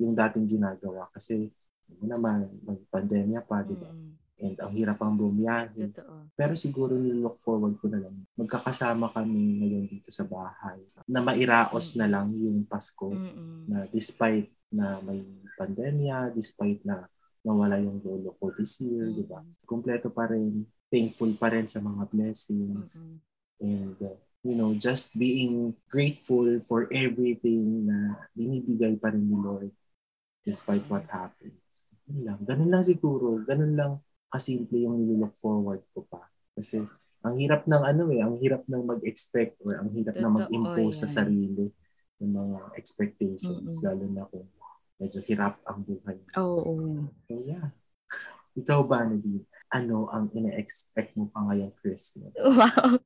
yung 0.00 0.16
dating 0.16 0.56
ginagawa 0.56 1.10
kasi 1.12 1.52
ano 1.98 2.04
naman, 2.06 2.38
mag-pandemya 2.62 3.40
pa, 3.44 3.66
di 3.66 3.74
ba? 3.74 3.90
Mm-hmm. 3.90 4.10
And 4.40 4.56
ang 4.56 4.72
hirap 4.72 4.98
ang 5.04 5.20
bumiyahe. 5.20 5.92
Totoo. 5.92 6.32
Pero 6.32 6.56
siguro 6.56 6.96
nilook 6.96 7.44
forward 7.44 7.76
ko 7.76 7.92
na 7.92 8.00
lang. 8.00 8.24
Magkakasama 8.40 9.12
kami 9.12 9.60
ngayon 9.60 9.84
dito 9.84 10.08
sa 10.08 10.24
bahay. 10.24 10.80
Na 11.04 11.20
mairaos 11.20 11.92
mm-hmm. 11.92 12.00
na 12.00 12.06
lang 12.08 12.32
yung 12.32 12.64
Pasko. 12.64 13.12
Mm-hmm. 13.12 13.56
Na 13.68 13.78
despite 13.92 14.48
na 14.72 14.96
may 15.04 15.20
pandemya, 15.60 16.32
despite 16.32 16.80
na 16.88 17.04
nawala 17.44 17.76
yung 17.84 18.00
lolo 18.00 18.32
ko 18.40 18.48
this 18.56 18.80
year, 18.80 19.12
mm-hmm. 19.12 19.20
di 19.20 19.24
ba? 19.28 19.44
Kompleto 19.68 20.08
pa 20.08 20.24
rin. 20.32 20.64
Thankful 20.88 21.36
pa 21.36 21.52
rin 21.52 21.68
sa 21.68 21.84
mga 21.84 22.08
blessings. 22.08 23.04
Mm-hmm. 23.04 23.18
And 23.60 23.96
uh, 24.00 24.16
you 24.40 24.56
know, 24.56 24.72
just 24.72 25.12
being 25.12 25.76
grateful 25.92 26.48
for 26.64 26.88
everything 26.88 27.84
na 27.92 28.16
binibigay 28.32 28.96
pa 28.96 29.12
rin 29.12 29.28
ni 29.28 29.36
Lord 29.36 29.68
despite 30.48 30.80
what 30.88 31.04
happens. 31.12 31.59
Ganun 32.10 32.22
lang. 32.26 32.38
Ganun 32.42 32.70
lang 32.74 32.82
siguro. 32.82 33.38
Ganun 33.46 33.74
lang 33.78 33.92
kasimple 34.30 34.82
yung 34.82 34.98
nilook 35.06 35.34
forward 35.38 35.82
ko 35.94 36.02
pa. 36.10 36.26
Kasi 36.58 36.82
ang 37.22 37.34
hirap 37.38 37.66
ng 37.70 37.82
ano 37.86 38.02
eh, 38.10 38.20
ang 38.22 38.34
hirap 38.42 38.66
ng 38.66 38.82
mag-expect 38.82 39.62
or 39.62 39.78
ang 39.78 39.94
hirap 39.94 40.18
Totoo, 40.18 40.26
na 40.26 40.34
mag-impose 40.42 40.98
yan. 40.98 41.02
sa 41.06 41.08
sarili 41.22 41.66
ng 42.18 42.30
mga 42.34 42.68
expectations, 42.74 43.78
Mm-mm. 43.78 43.86
lalo 43.86 44.04
na 44.10 44.22
kung 44.26 44.46
medyo 44.98 45.20
hirap 45.22 45.62
ang 45.64 45.86
buhay. 45.86 46.18
Oo. 46.34 46.62
Oh, 46.66 46.98
So 47.30 47.38
yeah. 47.46 47.70
Ikaw 48.60 48.80
ba, 48.82 49.06
Nadine? 49.06 49.46
Ano 49.70 50.10
ang 50.10 50.26
ina-expect 50.34 51.14
mo 51.14 51.30
pa 51.30 51.46
ngayong 51.46 51.74
Christmas? 51.78 52.34
Wow. 52.42 52.98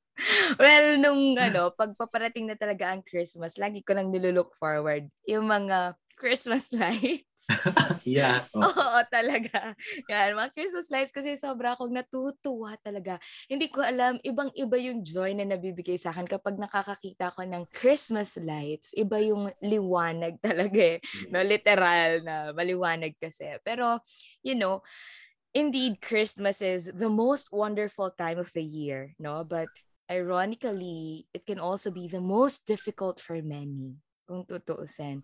Well, 0.62 0.86
nung 1.02 1.34
ano, 1.34 1.74
pagpaparating 1.74 2.46
na 2.46 2.54
talaga 2.54 2.86
ang 2.94 3.02
Christmas, 3.02 3.58
lagi 3.58 3.82
ko 3.82 3.98
nang 3.98 4.14
nilulook 4.14 4.54
forward 4.54 5.10
yung 5.26 5.50
mga 5.50 5.98
Christmas 6.24 6.72
lights. 6.72 7.44
yeah. 8.08 8.48
Oh. 8.56 8.64
Oo, 8.64 9.00
talaga. 9.12 9.76
Yan, 10.08 10.32
mga 10.32 10.56
Christmas 10.56 10.88
lights 10.88 11.12
kasi 11.12 11.36
sobra 11.36 11.76
akong 11.76 11.92
natutuwa 11.92 12.72
talaga. 12.80 13.20
Hindi 13.44 13.68
ko 13.68 13.84
alam, 13.84 14.16
ibang-iba 14.24 14.80
yung 14.80 15.04
joy 15.04 15.36
na 15.36 15.44
nabibigay 15.44 16.00
sa 16.00 16.08
akin 16.16 16.24
kapag 16.24 16.56
nakakakita 16.56 17.28
ko 17.36 17.44
ng 17.44 17.68
Christmas 17.68 18.40
lights. 18.40 18.96
Iba 18.96 19.20
yung 19.20 19.52
liwanag 19.60 20.40
talaga 20.40 20.96
eh. 20.96 20.98
Yes. 21.04 21.28
No, 21.28 21.44
literal 21.44 22.10
na 22.24 22.34
maliwanag 22.56 23.12
kasi. 23.20 23.60
Pero, 23.60 24.00
you 24.40 24.56
know, 24.56 24.80
indeed, 25.52 26.00
Christmas 26.00 26.64
is 26.64 26.88
the 26.88 27.12
most 27.12 27.52
wonderful 27.52 28.08
time 28.16 28.40
of 28.40 28.48
the 28.56 28.64
year, 28.64 29.12
no? 29.20 29.44
But 29.44 29.68
ironically, 30.08 31.28
it 31.36 31.44
can 31.44 31.60
also 31.60 31.92
be 31.92 32.08
the 32.08 32.24
most 32.24 32.64
difficult 32.64 33.20
for 33.20 33.36
many, 33.44 34.00
kung 34.24 34.48
tutuusin 34.48 35.20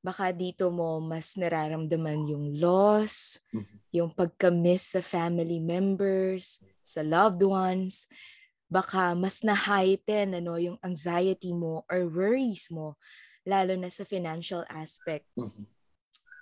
baka 0.00 0.32
dito 0.32 0.72
mo 0.72 0.98
mas 1.00 1.36
nararamdaman 1.36 2.28
yung 2.32 2.56
loss, 2.56 3.36
mm-hmm. 3.52 3.76
yung 3.92 4.10
pagka-miss 4.12 4.96
sa 4.96 5.02
family 5.04 5.60
members, 5.60 6.64
sa 6.80 7.04
loved 7.04 7.44
ones. 7.44 8.08
Baka 8.70 9.12
mas 9.12 9.44
na-heighten 9.44 10.40
ano, 10.40 10.56
yung 10.56 10.78
anxiety 10.80 11.52
mo 11.52 11.84
or 11.90 12.08
worries 12.08 12.72
mo, 12.72 12.96
lalo 13.44 13.76
na 13.76 13.92
sa 13.92 14.08
financial 14.08 14.64
aspect. 14.72 15.28
Mm-hmm. 15.36 15.66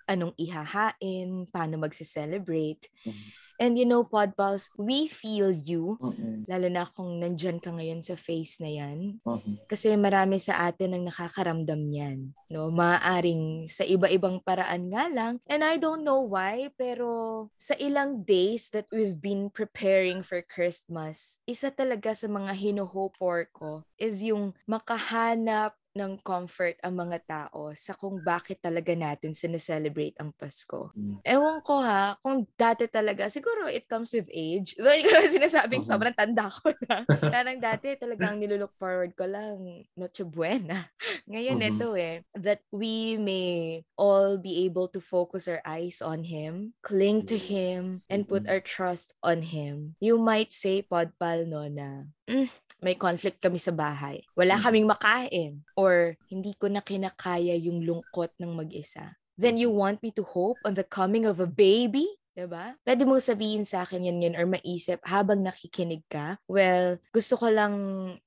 Anong 0.08 0.32
ihahain, 0.40 1.44
paano 1.50 1.76
magse-celebrate. 1.82 2.88
Mm-hmm 3.04 3.47
And 3.58 3.74
you 3.74 3.84
know, 3.84 4.06
Podpals, 4.06 4.70
we 4.78 5.10
feel 5.10 5.50
you. 5.50 5.98
Uh-uh. 5.98 6.46
Lalo 6.46 6.66
na 6.70 6.86
kung 6.86 7.18
nandyan 7.18 7.58
ka 7.58 7.74
ngayon 7.74 8.06
sa 8.06 8.14
face 8.14 8.62
na 8.62 8.70
yan. 8.70 9.18
Uh-huh. 9.26 9.58
Kasi 9.66 9.98
marami 9.98 10.38
sa 10.38 10.70
atin 10.70 10.94
ang 10.94 11.04
nakakaramdam 11.10 11.82
niyan. 11.90 12.30
No? 12.46 12.70
Maaring 12.70 13.66
sa 13.66 13.82
iba-ibang 13.82 14.38
paraan 14.46 14.94
nga 14.94 15.10
lang. 15.10 15.42
And 15.50 15.66
I 15.66 15.76
don't 15.76 16.06
know 16.06 16.22
why, 16.22 16.70
pero 16.78 17.50
sa 17.58 17.74
ilang 17.82 18.22
days 18.22 18.70
that 18.70 18.86
we've 18.94 19.18
been 19.18 19.50
preparing 19.50 20.22
for 20.22 20.38
Christmas, 20.46 21.42
isa 21.42 21.74
talaga 21.74 22.14
sa 22.14 22.30
mga 22.30 22.54
hino-hope 22.54 23.18
for 23.18 23.42
ko 23.50 23.82
is 23.98 24.22
yung 24.22 24.54
makahanap 24.70 25.74
ng 25.98 26.22
comfort 26.22 26.78
ang 26.78 26.94
mga 26.94 27.18
tao 27.26 27.74
sa 27.74 27.90
kung 27.98 28.22
bakit 28.22 28.62
talaga 28.62 28.94
natin 28.94 29.34
sineselebrate 29.34 30.14
ang 30.22 30.30
Pasko. 30.30 30.94
Mm. 30.94 31.18
Ewan 31.26 31.58
ko 31.66 31.82
ha, 31.82 32.14
kung 32.22 32.46
dati 32.54 32.86
talaga, 32.86 33.26
siguro 33.26 33.66
it 33.66 33.90
comes 33.90 34.14
with 34.14 34.30
age. 34.30 34.78
Hindi 34.78 35.02
ko 35.02 35.10
naman 35.10 35.34
sinasabing 35.34 35.82
uh-huh. 35.82 35.98
sobrang 35.98 36.14
tanda 36.14 36.46
ko 36.46 36.70
na. 36.86 37.02
Parang 37.34 37.58
dati 37.58 37.98
talagang 37.98 38.38
nilulook 38.38 38.78
forward 38.78 39.10
ko 39.18 39.26
lang, 39.26 39.58
Noche 39.98 40.22
Buena. 40.22 40.86
Ngayon 41.32 41.58
uh-huh. 41.58 41.70
ito 41.74 41.88
eh, 41.98 42.22
that 42.38 42.62
we 42.70 43.18
may 43.18 43.82
all 43.98 44.38
be 44.38 44.62
able 44.62 44.86
to 44.86 45.02
focus 45.02 45.50
our 45.50 45.60
eyes 45.66 45.98
on 45.98 46.22
Him, 46.22 46.78
cling 46.86 47.26
to 47.26 47.34
Him, 47.34 47.98
and 48.06 48.30
put 48.30 48.46
our 48.46 48.62
trust 48.62 49.18
on 49.26 49.50
Him. 49.50 49.98
You 49.98 50.22
might 50.22 50.54
say, 50.54 50.86
Podpal, 50.86 51.50
no, 51.50 51.66
na 51.66 52.14
mm, 52.28 52.48
may 52.84 52.94
conflict 52.94 53.40
kami 53.40 53.58
sa 53.58 53.72
bahay. 53.72 54.22
Wala 54.36 54.60
mm. 54.60 54.62
kaming 54.62 54.88
makain 54.88 55.52
or 55.74 56.14
hindi 56.28 56.54
ko 56.54 56.68
na 56.68 56.84
kinakaya 56.84 57.56
yung 57.56 57.82
lungkot 57.82 58.36
ng 58.38 58.52
mag-isa. 58.52 59.16
Then 59.38 59.56
you 59.56 59.70
want 59.70 60.02
me 60.02 60.10
to 60.18 60.26
hope 60.26 60.58
on 60.66 60.74
the 60.74 60.84
coming 60.84 61.24
of 61.24 61.38
a 61.38 61.46
baby? 61.46 62.06
Diba? 62.38 62.78
Pwede 62.86 63.02
mo 63.02 63.18
sabihin 63.18 63.66
sa 63.66 63.82
akin 63.82 64.06
yan 64.06 64.22
yan 64.22 64.38
or 64.38 64.46
maisip 64.46 65.02
habang 65.02 65.42
nakikinig 65.42 66.06
ka. 66.06 66.38
Well, 66.46 67.02
gusto 67.10 67.34
ko 67.34 67.50
lang 67.50 67.74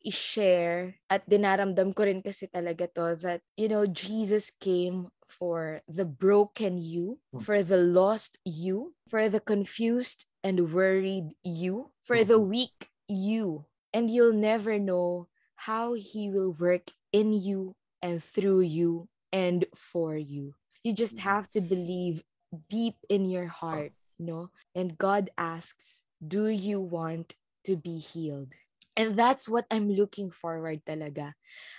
i-share 0.03 0.99
at 1.07 1.23
dinaramdam 1.23 1.95
ko 1.95 2.03
rin 2.03 2.19
kasi 2.19 2.51
talaga 2.51 2.91
to 2.91 3.15
that, 3.23 3.39
you 3.55 3.71
know, 3.71 3.87
Jesus 3.87 4.51
came 4.51 5.07
for 5.31 5.79
the 5.87 6.03
broken 6.03 6.75
you, 6.75 7.23
hmm. 7.31 7.39
for 7.39 7.63
the 7.63 7.79
lost 7.79 8.35
you, 8.43 8.99
for 9.07 9.31
the 9.31 9.39
confused 9.39 10.27
and 10.43 10.75
worried 10.75 11.31
you, 11.39 11.95
for 12.03 12.27
the 12.27 12.35
hmm. 12.35 12.51
weak 12.51 12.91
you, 13.07 13.63
and 13.93 14.10
you'll 14.10 14.34
never 14.34 14.80
know 14.80 15.27
how 15.56 15.93
he 15.93 16.30
will 16.30 16.51
work 16.51 16.91
in 17.12 17.34
you 17.34 17.75
and 18.01 18.23
through 18.23 18.62
you 18.62 19.08
and 19.32 19.65
for 19.75 20.15
you. 20.15 20.56
You 20.84 20.93
just 20.93 21.19
have 21.19 21.47
to 21.49 21.62
believe 21.62 22.23
deep 22.69 22.95
in 23.10 23.30
your 23.30 23.47
heart, 23.47 23.93
you 24.17 24.25
know? 24.25 24.49
And 24.73 24.97
God 24.97 25.30
asks, 25.38 26.04
do 26.25 26.47
you 26.47 26.80
want 26.80 27.36
to 27.65 27.77
be 27.77 27.99
healed? 27.99 28.54
And 28.97 29.15
that's 29.15 29.47
what 29.47 29.65
I'm 29.71 29.89
looking 29.89 30.32
forward 30.32 30.82
talaga. 30.86 31.34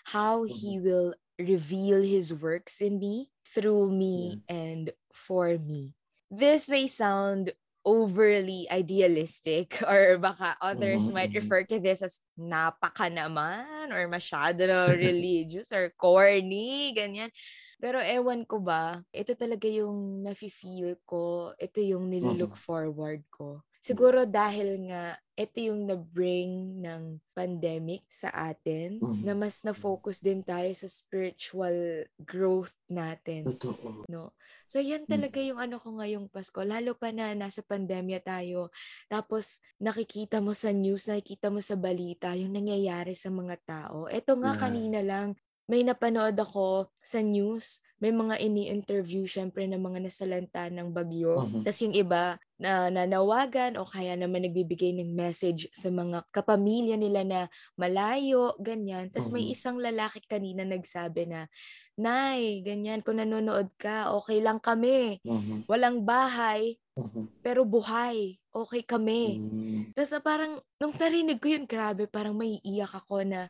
How 0.04 0.44
he 0.44 0.78
mm-hmm. 0.78 0.86
will 0.86 1.14
reveal 1.38 2.02
his 2.02 2.32
works 2.32 2.80
in 2.80 2.98
me, 2.98 3.30
through 3.54 3.90
me, 3.90 4.42
and 4.48 4.92
for 5.12 5.58
me. 5.58 5.94
This 6.30 6.68
may 6.68 6.86
sound 6.86 7.52
overly 7.82 8.66
idealistic 8.70 9.78
or 9.90 10.18
baka 10.18 10.54
others 10.62 11.06
mm-hmm. 11.06 11.14
might 11.18 11.34
refer 11.34 11.66
to 11.66 11.82
this 11.82 12.02
as 12.02 12.22
napaka 12.38 13.10
naman 13.10 13.90
or 13.90 14.06
masyado 14.06 14.66
na 14.66 14.90
religious 15.10 15.74
or 15.74 15.90
corny, 15.98 16.94
ganyan. 16.94 17.30
Pero 17.82 17.98
ewan 17.98 18.46
ko 18.46 18.62
ba, 18.62 19.02
ito 19.10 19.34
talaga 19.34 19.66
yung 19.66 20.22
nafe-feel 20.22 21.02
ko, 21.02 21.50
ito 21.58 21.82
yung 21.82 22.06
nilook 22.06 22.54
mm-hmm. 22.54 22.66
forward 22.66 23.22
ko. 23.34 23.66
Siguro 23.82 24.22
dahil 24.22 24.86
nga 24.86 25.18
ito 25.34 25.58
yung 25.58 25.90
na-bring 25.90 26.78
ng 26.86 27.18
pandemic 27.34 28.06
sa 28.06 28.30
atin 28.30 29.02
mm-hmm. 29.02 29.26
na 29.26 29.34
mas 29.34 29.66
na-focus 29.66 30.22
din 30.22 30.38
tayo 30.46 30.70
sa 30.70 30.86
spiritual 30.86 32.06
growth 32.22 32.78
natin. 32.86 33.42
Totoo. 33.42 34.06
No? 34.06 34.38
So 34.70 34.78
yan 34.78 35.02
talaga 35.10 35.42
yung 35.42 35.58
ano 35.58 35.82
ko 35.82 35.98
ngayong 35.98 36.30
Pasko. 36.30 36.62
Lalo 36.62 36.94
pa 36.94 37.10
na 37.10 37.34
nasa 37.34 37.58
pandemya 37.66 38.22
tayo. 38.22 38.70
Tapos 39.10 39.58
nakikita 39.82 40.38
mo 40.38 40.54
sa 40.54 40.70
news, 40.70 41.10
nakikita 41.10 41.50
mo 41.50 41.58
sa 41.58 41.74
balita 41.74 42.38
yung 42.38 42.54
nangyayari 42.54 43.18
sa 43.18 43.34
mga 43.34 43.58
tao. 43.66 44.06
Ito 44.06 44.38
nga 44.38 44.54
yeah. 44.54 44.62
kanina 44.62 45.00
lang, 45.02 45.34
may 45.66 45.82
napanood 45.82 46.38
ako 46.38 46.86
sa 47.02 47.18
news, 47.18 47.82
may 48.02 48.10
mga 48.10 48.42
ini-interview 48.42 49.22
syempre 49.30 49.62
ng 49.70 49.78
mga 49.78 50.10
nasalanta 50.10 50.66
ng 50.66 50.90
bagyo. 50.90 51.38
Uh-huh. 51.38 51.62
Tapos 51.62 51.80
yung 51.86 51.94
iba 51.94 52.34
na 52.58 52.90
nanawagan 52.90 53.78
o 53.78 53.86
kaya 53.86 54.18
naman 54.18 54.42
nagbibigay 54.42 54.90
ng 54.98 55.14
message 55.14 55.70
sa 55.70 55.86
mga 55.86 56.26
kapamilya 56.34 56.98
nila 56.98 57.22
na 57.22 57.40
malayo, 57.78 58.58
ganyan. 58.58 59.06
Tapos 59.14 59.30
uh-huh. 59.30 59.38
may 59.38 59.54
isang 59.54 59.78
lalaki 59.78 60.18
kanina 60.26 60.66
nagsabi 60.66 61.30
na, 61.30 61.46
Nay, 61.94 62.66
ganyan, 62.66 63.06
kung 63.06 63.22
nanonood 63.22 63.70
ka, 63.78 64.10
okay 64.18 64.42
lang 64.42 64.58
kami. 64.58 65.22
Uh-huh. 65.22 65.62
Walang 65.70 66.02
bahay, 66.02 66.82
Mhm. 66.92 67.40
pero 67.40 67.64
buhay. 67.64 68.36
Okay 68.52 68.84
kami. 68.84 69.40
Mm. 69.40 69.96
Tapos 69.96 70.12
parang, 70.20 70.60
nung 70.76 70.92
narinig 70.92 71.40
ko 71.40 71.48
yun, 71.48 71.64
grabe, 71.64 72.04
parang 72.04 72.36
may 72.36 72.60
iyak 72.60 72.92
ako 72.92 73.24
na 73.24 73.48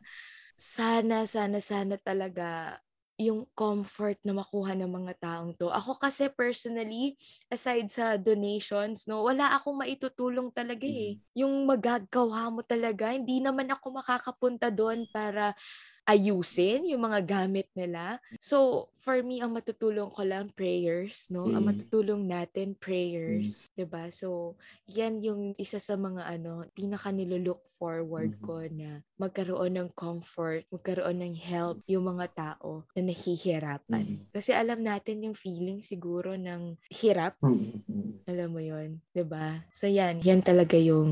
sana, 0.55 1.27
sana, 1.27 1.59
sana 1.59 1.99
talaga 1.99 2.79
yung 3.29 3.47
comfort 3.55 4.19
na 4.25 4.35
makuha 4.35 4.75
ng 4.75 4.89
mga 4.89 5.13
taong 5.21 5.51
to. 5.55 5.71
Ako 5.71 5.95
kasi 5.95 6.27
personally, 6.27 7.15
aside 7.47 7.87
sa 7.87 8.19
donations, 8.19 9.07
no, 9.07 9.23
wala 9.23 9.55
akong 9.55 9.79
maitutulong 9.79 10.51
talaga 10.51 10.83
eh. 10.83 11.19
Yung 11.37 11.63
magagawa 11.63 12.51
mo 12.51 12.65
talaga, 12.65 13.13
hindi 13.15 13.39
naman 13.39 13.69
ako 13.71 14.03
makakapunta 14.03 14.67
doon 14.73 15.07
para 15.09 15.55
ayusin 16.03 16.83
yung 16.91 17.07
mga 17.07 17.23
gamit 17.23 17.67
nila. 17.75 18.19
So, 18.39 18.89
for 18.99 19.23
me, 19.23 19.39
ang 19.39 19.55
matutulong 19.55 20.11
ko 20.11 20.21
lang 20.27 20.51
prayers, 20.51 21.31
no? 21.31 21.47
Ang 21.55 21.71
Same. 21.71 21.73
matutulong 21.73 22.27
natin 22.27 22.75
prayers, 22.75 23.71
'di 23.75 23.87
ba? 23.87 24.11
So, 24.11 24.59
yan 24.89 25.23
yung 25.23 25.55
isa 25.55 25.79
sa 25.79 25.95
mga 25.95 26.27
ano, 26.27 26.67
pinaka 26.75 27.09
nilook 27.15 27.63
forward 27.71 28.35
Mhm. 28.35 28.43
ko 28.43 28.63
na 28.67 29.03
magkaroon 29.15 29.79
ng 29.79 29.89
comfort, 29.95 30.67
magkaroon 30.73 31.23
ng 31.23 31.35
help 31.39 31.79
yung 31.87 32.05
mga 32.17 32.27
tao 32.35 32.83
na 32.95 33.01
nahihirapan. 33.07 34.05
Mhm. 34.05 34.27
Kasi 34.35 34.51
alam 34.51 34.81
natin 34.83 35.23
yung 35.29 35.37
feeling 35.37 35.79
siguro 35.79 36.35
ng 36.35 36.75
hirap 36.91 37.37
Mm, 37.41 37.83
mm, 37.87 38.23
alam 38.27 38.49
mo 38.55 38.61
yon 38.63 38.89
'di 39.15 39.23
ba? 39.27 39.67
So 39.75 39.85
yan, 39.91 40.23
yan 40.23 40.41
talaga 40.47 40.77
yung 40.79 41.11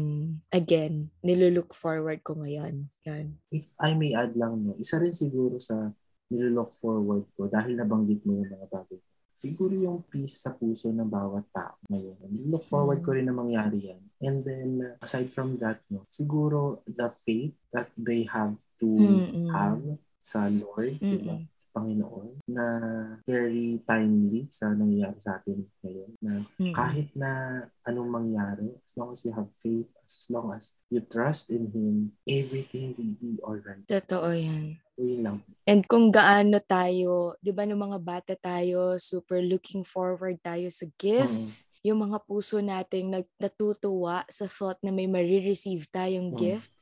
again, 0.51 1.11
nilook 1.25 1.71
forward 1.75 2.19
ko 2.27 2.39
ngayon. 2.39 2.87
Yan. 3.07 3.41
If 3.51 3.67
I 3.79 3.93
may 3.93 4.15
add 4.15 4.35
lang, 4.39 4.63
no, 4.65 4.75
isa 4.81 4.97
rin 4.97 5.13
siguro 5.13 5.61
sa 5.61 5.93
nilook 6.31 6.73
forward 6.73 7.27
ko 7.37 7.45
dahil 7.45 7.77
nabanggit 7.77 8.23
mo 8.25 8.39
yung 8.41 8.49
mga 8.49 8.67
bagay. 8.71 8.99
Siguro 9.31 9.73
yung 9.73 10.05
peace 10.05 10.43
sa 10.43 10.53
puso 10.53 10.91
ng 10.91 11.07
bawat 11.07 11.47
tao 11.55 11.77
ngayon. 11.89 12.29
Nilook 12.29 12.65
forward 12.67 12.99
ko 13.01 13.15
rin 13.15 13.25
na 13.29 13.35
mangyari 13.35 13.93
yan. 13.93 14.01
And 14.21 14.37
then, 14.45 14.69
uh, 14.85 14.95
aside 15.01 15.33
from 15.33 15.57
that, 15.65 15.81
no, 15.89 16.05
siguro 16.11 16.85
the 16.85 17.09
faith 17.25 17.55
that 17.73 17.89
they 17.97 18.27
have 18.29 18.53
to 18.79 18.89
Mm-mm. 18.89 19.49
have 19.49 19.81
sa 20.21 20.45
Lord, 20.45 21.01
di 21.01 21.17
ba? 21.19 21.33
Mm-mm. 21.33 21.49
sa 21.57 21.67
Panginoon, 21.73 22.29
na 22.45 22.65
very 23.25 23.81
timely 23.83 24.45
sa 24.53 24.69
nangyayari 24.69 25.17
sa 25.17 25.41
atin 25.41 25.65
ngayon. 25.81 26.11
Na 26.21 26.33
Mm-mm. 26.55 26.73
kahit 26.77 27.09
na 27.17 27.31
anong 27.83 28.07
mangyari, 28.07 28.69
as 28.77 28.93
long 28.93 29.09
as 29.11 29.25
you 29.25 29.33
have 29.33 29.49
faith, 29.57 29.89
as 30.01 30.29
long 30.29 30.53
as 30.53 30.77
you 30.87 31.01
trust 31.01 31.49
in 31.49 31.73
Him, 31.73 32.13
everything 32.23 32.93
will 32.93 33.15
be 33.17 33.41
alright. 33.41 33.81
Totoo 33.89 34.29
yan. 34.29 34.77
So, 34.93 35.01
yun 35.01 35.21
lang. 35.25 35.37
And 35.65 35.81
kung 35.83 36.13
gaano 36.13 36.61
tayo, 36.61 37.33
'di 37.41 37.51
ba 37.51 37.65
nung 37.65 37.81
mga 37.81 37.97
bata 37.97 38.33
tayo, 38.35 39.01
super 39.01 39.41
looking 39.41 39.81
forward 39.81 40.37
tayo 40.39 40.69
sa 40.69 40.85
gifts, 40.97 41.65
yung 41.81 42.05
mga 42.05 42.21
puso 42.21 42.61
nating 42.61 43.09
nag- 43.09 43.37
natutuwa 43.41 44.21
sa 44.29 44.45
thought 44.45 44.77
na 44.85 44.93
may 44.93 45.09
marireceive 45.09 45.89
tayong 45.89 46.29
Mm. 46.29 46.37
gift. 46.37 46.73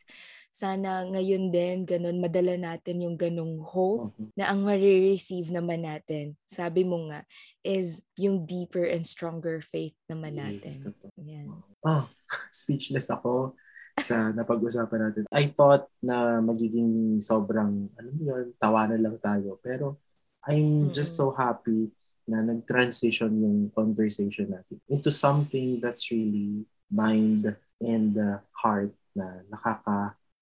Sana 0.59 1.07
ngayon 1.07 1.55
din 1.55 1.87
ganun 1.87 2.19
madala 2.19 2.59
natin 2.59 2.99
yung 2.99 3.15
ganung 3.15 3.63
hope 3.63 4.11
Mhm. 4.19 4.35
na 4.35 4.51
ang 4.51 4.67
marireceive 4.67 5.55
naman 5.55 5.87
natin. 5.87 6.35
Sabi 6.43 6.83
mo 6.83 7.07
nga 7.07 7.23
is 7.63 8.03
yung 8.19 8.43
deeper 8.43 8.83
and 8.83 9.07
stronger 9.07 9.63
faith 9.63 9.95
naman 10.11 10.35
Yes, 10.35 10.43
natin. 10.67 10.75
totoo. 10.83 11.15
Yan. 11.23 11.47
Ah, 11.79 12.11
speechless 12.51 13.07
ako 13.07 13.55
sa 14.03 14.35
napag-usapan 14.35 14.99
natin. 14.99 15.23
I 15.31 15.47
thought 15.47 15.87
na 16.03 16.43
magiging 16.43 17.23
sobrang, 17.23 17.87
ano 17.95 18.09
yun, 18.19 18.51
tawanan 18.59 18.99
lang 18.99 19.15
tayo. 19.23 19.63
Pero 19.63 19.95
I'm 20.43 20.91
just 20.91 21.15
Mm-mm. 21.15 21.23
so 21.23 21.31
happy 21.39 21.87
na 22.27 22.43
nag-transition 22.43 23.31
yung 23.31 23.71
conversation 23.71 24.51
natin 24.51 24.83
into 24.91 25.07
something 25.07 25.79
that's 25.79 26.11
really 26.11 26.67
mind 26.91 27.47
and 27.79 28.11
uh, 28.19 28.43
heart 28.51 28.91
na 29.15 29.39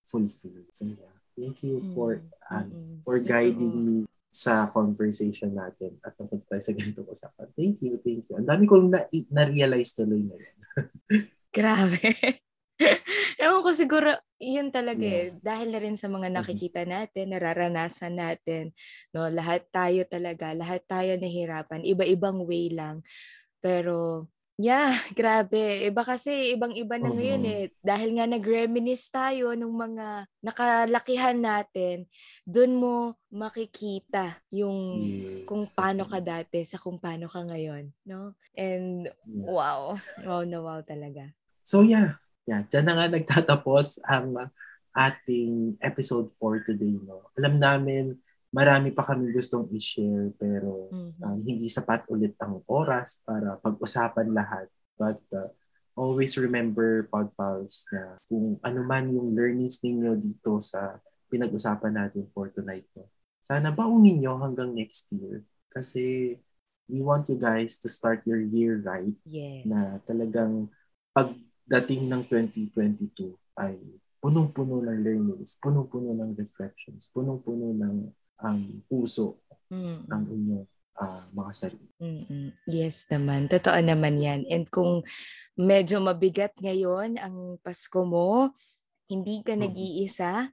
nakaka-fulfill. 0.08 0.64
So 0.72 0.86
yeah, 0.88 1.16
thank 1.36 1.64
you 1.64 1.84
for 1.92 2.24
uh, 2.50 2.64
Mm-mm. 2.64 3.04
for 3.04 3.20
guiding 3.20 3.76
me 3.86 3.98
sa 4.32 4.70
conversation 4.70 5.56
natin 5.56 5.98
at 6.06 6.14
napunta 6.20 6.46
tayo 6.46 6.62
sa 6.62 6.76
ganitong 6.76 7.10
usapan. 7.10 7.48
Thank 7.58 7.82
you, 7.82 7.98
thank 8.00 8.30
you. 8.30 8.38
Ang 8.38 8.48
dami 8.48 8.64
kong 8.70 8.94
na- 8.94 9.10
na-realize 9.34 9.98
tuloy 9.98 10.22
ngayon. 10.30 10.58
Grabe. 11.58 12.14
Ewan 13.42 13.62
ko 13.66 13.72
siguro, 13.74 14.14
yun 14.38 14.70
talaga 14.70 15.02
eh. 15.02 15.34
Yeah. 15.34 15.42
Dahil 15.42 15.74
na 15.74 15.80
rin 15.82 15.98
sa 15.98 16.06
mga 16.06 16.30
nakikita 16.30 16.86
natin, 16.86 17.34
nararanasan 17.34 18.14
natin. 18.14 18.78
No, 19.10 19.26
lahat 19.26 19.66
tayo 19.74 20.06
talaga, 20.06 20.54
lahat 20.54 20.86
tayo 20.86 21.18
nahirapan. 21.18 21.82
Iba-ibang 21.82 22.46
way 22.46 22.70
lang. 22.70 23.02
Pero, 23.58 24.30
yeah, 24.58 24.98
grabe. 25.14 25.86
Iba 25.86 26.02
kasi, 26.02 26.58
ibang-iba 26.58 26.98
na 26.98 27.14
ngayon 27.14 27.42
Mhm. 27.46 27.54
eh. 27.54 27.64
Dahil 27.86 28.10
nga 28.18 28.26
nag-reminisce 28.26 29.08
tayo 29.14 29.54
ng 29.54 29.70
mga 29.70 30.26
nakalakihan 30.42 31.38
natin, 31.38 32.10
dun 32.44 32.76
mo 32.82 33.16
makikita 33.30 34.42
yung 34.50 35.08
Yes, 35.14 35.46
kung 35.46 35.64
paano 35.72 36.04
ka 36.10 36.20
dati 36.20 36.66
sa 36.66 36.82
kung 36.82 36.98
paano 36.98 37.30
ka 37.30 37.46
ngayon. 37.46 37.94
No? 38.10 38.34
And, 38.58 39.08
wow. 39.30 39.96
Wow 40.26 40.42
na 40.44 40.60
wow 40.60 40.82
talaga. 40.82 41.30
So 41.62 41.86
yeah, 41.86 42.18
yeah, 42.50 42.66
dyan 42.68 42.86
na 42.90 42.94
nga 42.98 43.08
nagtatapos 43.14 44.02
ang 44.10 44.52
ating 44.98 45.78
episode 45.86 46.34
for 46.34 46.58
today. 46.66 46.98
No? 47.06 47.30
Alam 47.38 47.62
namin, 47.62 48.18
marami 48.50 48.90
pa 48.92 49.04
kami 49.04 49.32
gustong 49.32 49.68
i-share 49.72 50.32
pero 50.36 50.88
Mhm. 50.90 51.20
um, 51.22 51.40
hindi 51.44 51.68
sapat 51.68 52.08
ulit 52.08 52.34
ang 52.40 52.64
oras 52.66 53.22
para 53.22 53.60
pag-usapan 53.60 54.32
lahat. 54.32 54.68
But 54.96 55.20
uh, 55.32 55.52
always 55.94 56.34
remember, 56.38 57.06
Podpals, 57.08 57.86
na 57.92 58.18
kung 58.26 58.58
ano 58.62 58.80
man 58.82 59.12
yung 59.12 59.34
learnings 59.34 59.82
ninyo 59.82 60.16
dito 60.16 60.58
sa 60.58 60.98
pinag-usapan 61.28 61.94
natin 61.94 62.26
for 62.32 62.50
tonight. 62.50 62.88
No? 62.96 63.06
Sana 63.44 63.70
baunin 63.70 64.20
nyo 64.20 64.40
hanggang 64.40 64.72
next 64.74 65.12
year. 65.12 65.44
Kasi 65.68 66.36
we 66.88 67.04
want 67.04 67.28
you 67.28 67.36
guys 67.36 67.76
to 67.78 67.92
start 67.92 68.24
your 68.24 68.40
year 68.40 68.80
right 68.80 69.12
Yes. 69.28 69.68
na 69.68 70.00
talagang 70.08 70.72
pagdating 71.12 72.08
ng 72.08 72.22
2022 72.26 73.36
ay 73.60 73.76
punong-puno 74.24 74.82
ng 74.82 75.04
learnings, 75.04 75.60
punong-puno 75.60 76.16
ng 76.16 76.32
reflections, 76.34 77.12
punong-puno 77.12 77.76
ng 77.76 77.96
um, 78.42 78.82
puso 78.90 79.38
Mm-mm. 79.72 80.08
ng 80.08 80.24
inyong 80.32 80.66
ah, 80.98 81.26
mga 81.30 81.52
sarili. 81.54 81.88
Mm-mm. 82.02 82.54
Yes 82.70 83.06
naman. 83.10 83.50
Totoo 83.50 83.78
naman 83.82 84.18
yan. 84.18 84.46
And 84.50 84.66
kung 84.70 85.06
medyo 85.58 86.02
mabigat 86.02 86.58
ngayon 86.62 87.18
ang 87.22 87.58
Pasko 87.62 88.02
mo, 88.06 88.54
hindi 89.10 89.42
ka 89.46 89.54
Mhm. 89.56 89.62
nag-iisa, 89.62 90.52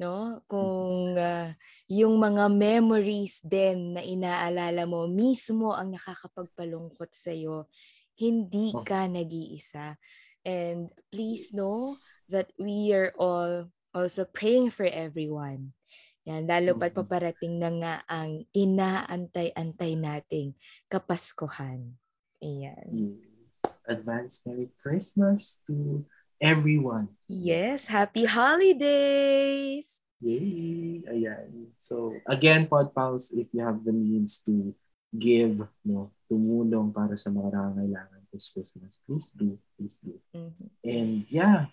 no? 0.00 0.40
Kung 0.48 1.14
ah, 1.16 1.52
yung 1.88 2.16
mga 2.18 2.48
memories 2.48 3.40
din 3.44 3.96
na 3.96 4.02
inaalala 4.04 4.84
mo 4.88 5.04
mismo 5.08 5.76
ang 5.76 5.92
nakakapagpalungkot 5.92 7.12
sa 7.12 7.32
iyo, 7.32 7.68
hindi 8.16 8.72
Oh. 8.72 8.84
ka 8.84 9.08
nag-iisa. 9.08 9.96
And 10.42 10.90
please 11.14 11.54
know 11.54 11.94
that 12.26 12.50
we 12.58 12.90
are 12.90 13.14
all 13.14 13.70
also 13.94 14.24
praying 14.24 14.72
for 14.74 14.88
everyone. 14.88 15.76
Yan, 16.22 16.46
lalo 16.46 16.78
pat 16.78 16.94
Mhm. 16.94 16.98
paparating 17.02 17.54
na 17.58 17.70
nga 17.82 17.94
ang 18.06 18.46
inaantay-antay 18.54 19.98
nating 19.98 20.54
Kapaskuhan. 20.86 21.98
Ayan. 22.38 22.86
Yes. 22.94 23.58
Advance 23.86 24.46
Merry 24.46 24.70
Christmas 24.78 25.58
to 25.66 26.06
everyone. 26.38 27.10
Yes, 27.26 27.90
happy 27.90 28.22
holidays! 28.26 30.06
Yay! 30.22 31.02
Ayan. 31.10 31.74
So, 31.74 32.14
again, 32.30 32.70
Podpals, 32.70 33.34
if 33.34 33.50
you 33.50 33.66
have 33.66 33.82
the 33.82 33.90
means 33.90 34.38
to 34.46 34.70
give, 35.10 35.66
no, 35.82 36.14
tumulong 36.30 36.94
para 36.94 37.18
sa 37.18 37.34
mga 37.34 37.50
nangangailangan 37.50 38.22
this 38.30 38.46
Christmas, 38.48 39.02
please 39.02 39.34
do. 39.34 39.58
Please 39.74 39.98
do. 39.98 40.22
Mhm. 40.30 40.66
And 40.86 41.10
yeah, 41.28 41.68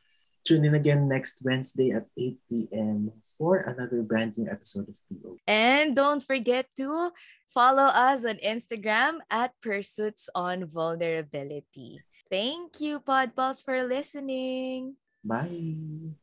tune 0.45 0.65
in 0.65 0.75
again 0.75 1.07
next 1.07 1.41
Wednesday 1.43 1.91
at 1.91 2.05
8 2.17 2.37
p.m. 2.49 3.11
for 3.37 3.57
another 3.57 4.01
brand 4.01 4.37
new 4.37 4.49
episode 4.49 4.89
of 4.89 4.97
PO. 5.07 5.37
And 5.47 5.95
don't 5.95 6.23
forget 6.23 6.67
to 6.77 7.11
follow 7.53 7.89
us 7.89 8.25
on 8.25 8.37
Instagram 8.43 9.19
at 9.29 9.53
Pursuits 9.61 10.29
on 10.35 10.65
Vulnerability. 10.65 12.01
Thank 12.29 12.79
you, 12.79 12.99
Podballs, 12.99 13.63
for 13.63 13.83
listening. 13.83 14.95
Bye! 15.23 16.13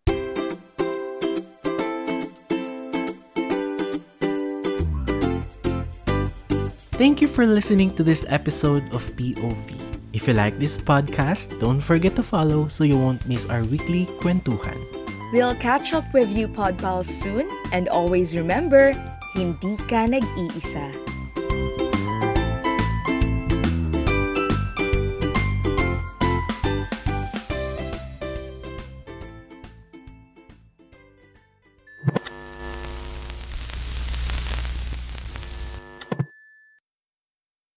Thank 6.96 7.20
you 7.20 7.28
for 7.28 7.44
listening 7.44 7.92
to 7.96 8.02
this 8.02 8.24
episode 8.30 8.88
of 8.94 9.04
POV. 9.20 9.85
If 10.16 10.24
you 10.24 10.32
like 10.32 10.56
this 10.56 10.80
podcast, 10.80 11.60
don't 11.60 11.84
forget 11.84 12.16
to 12.16 12.24
follow 12.24 12.72
so 12.72 12.88
you 12.88 12.96
won't 12.96 13.20
miss 13.28 13.52
our 13.52 13.60
weekly 13.68 14.08
kwentuhan. 14.24 14.80
We'll 15.28 15.52
catch 15.60 15.92
up 15.92 16.08
with 16.16 16.32
you, 16.32 16.48
Podpals, 16.48 17.04
soon. 17.04 17.44
And 17.68 17.92
always 17.92 18.32
remember, 18.32 18.96
hindi 19.36 19.76
ka 19.92 20.08
nag-iisa. 20.08 20.88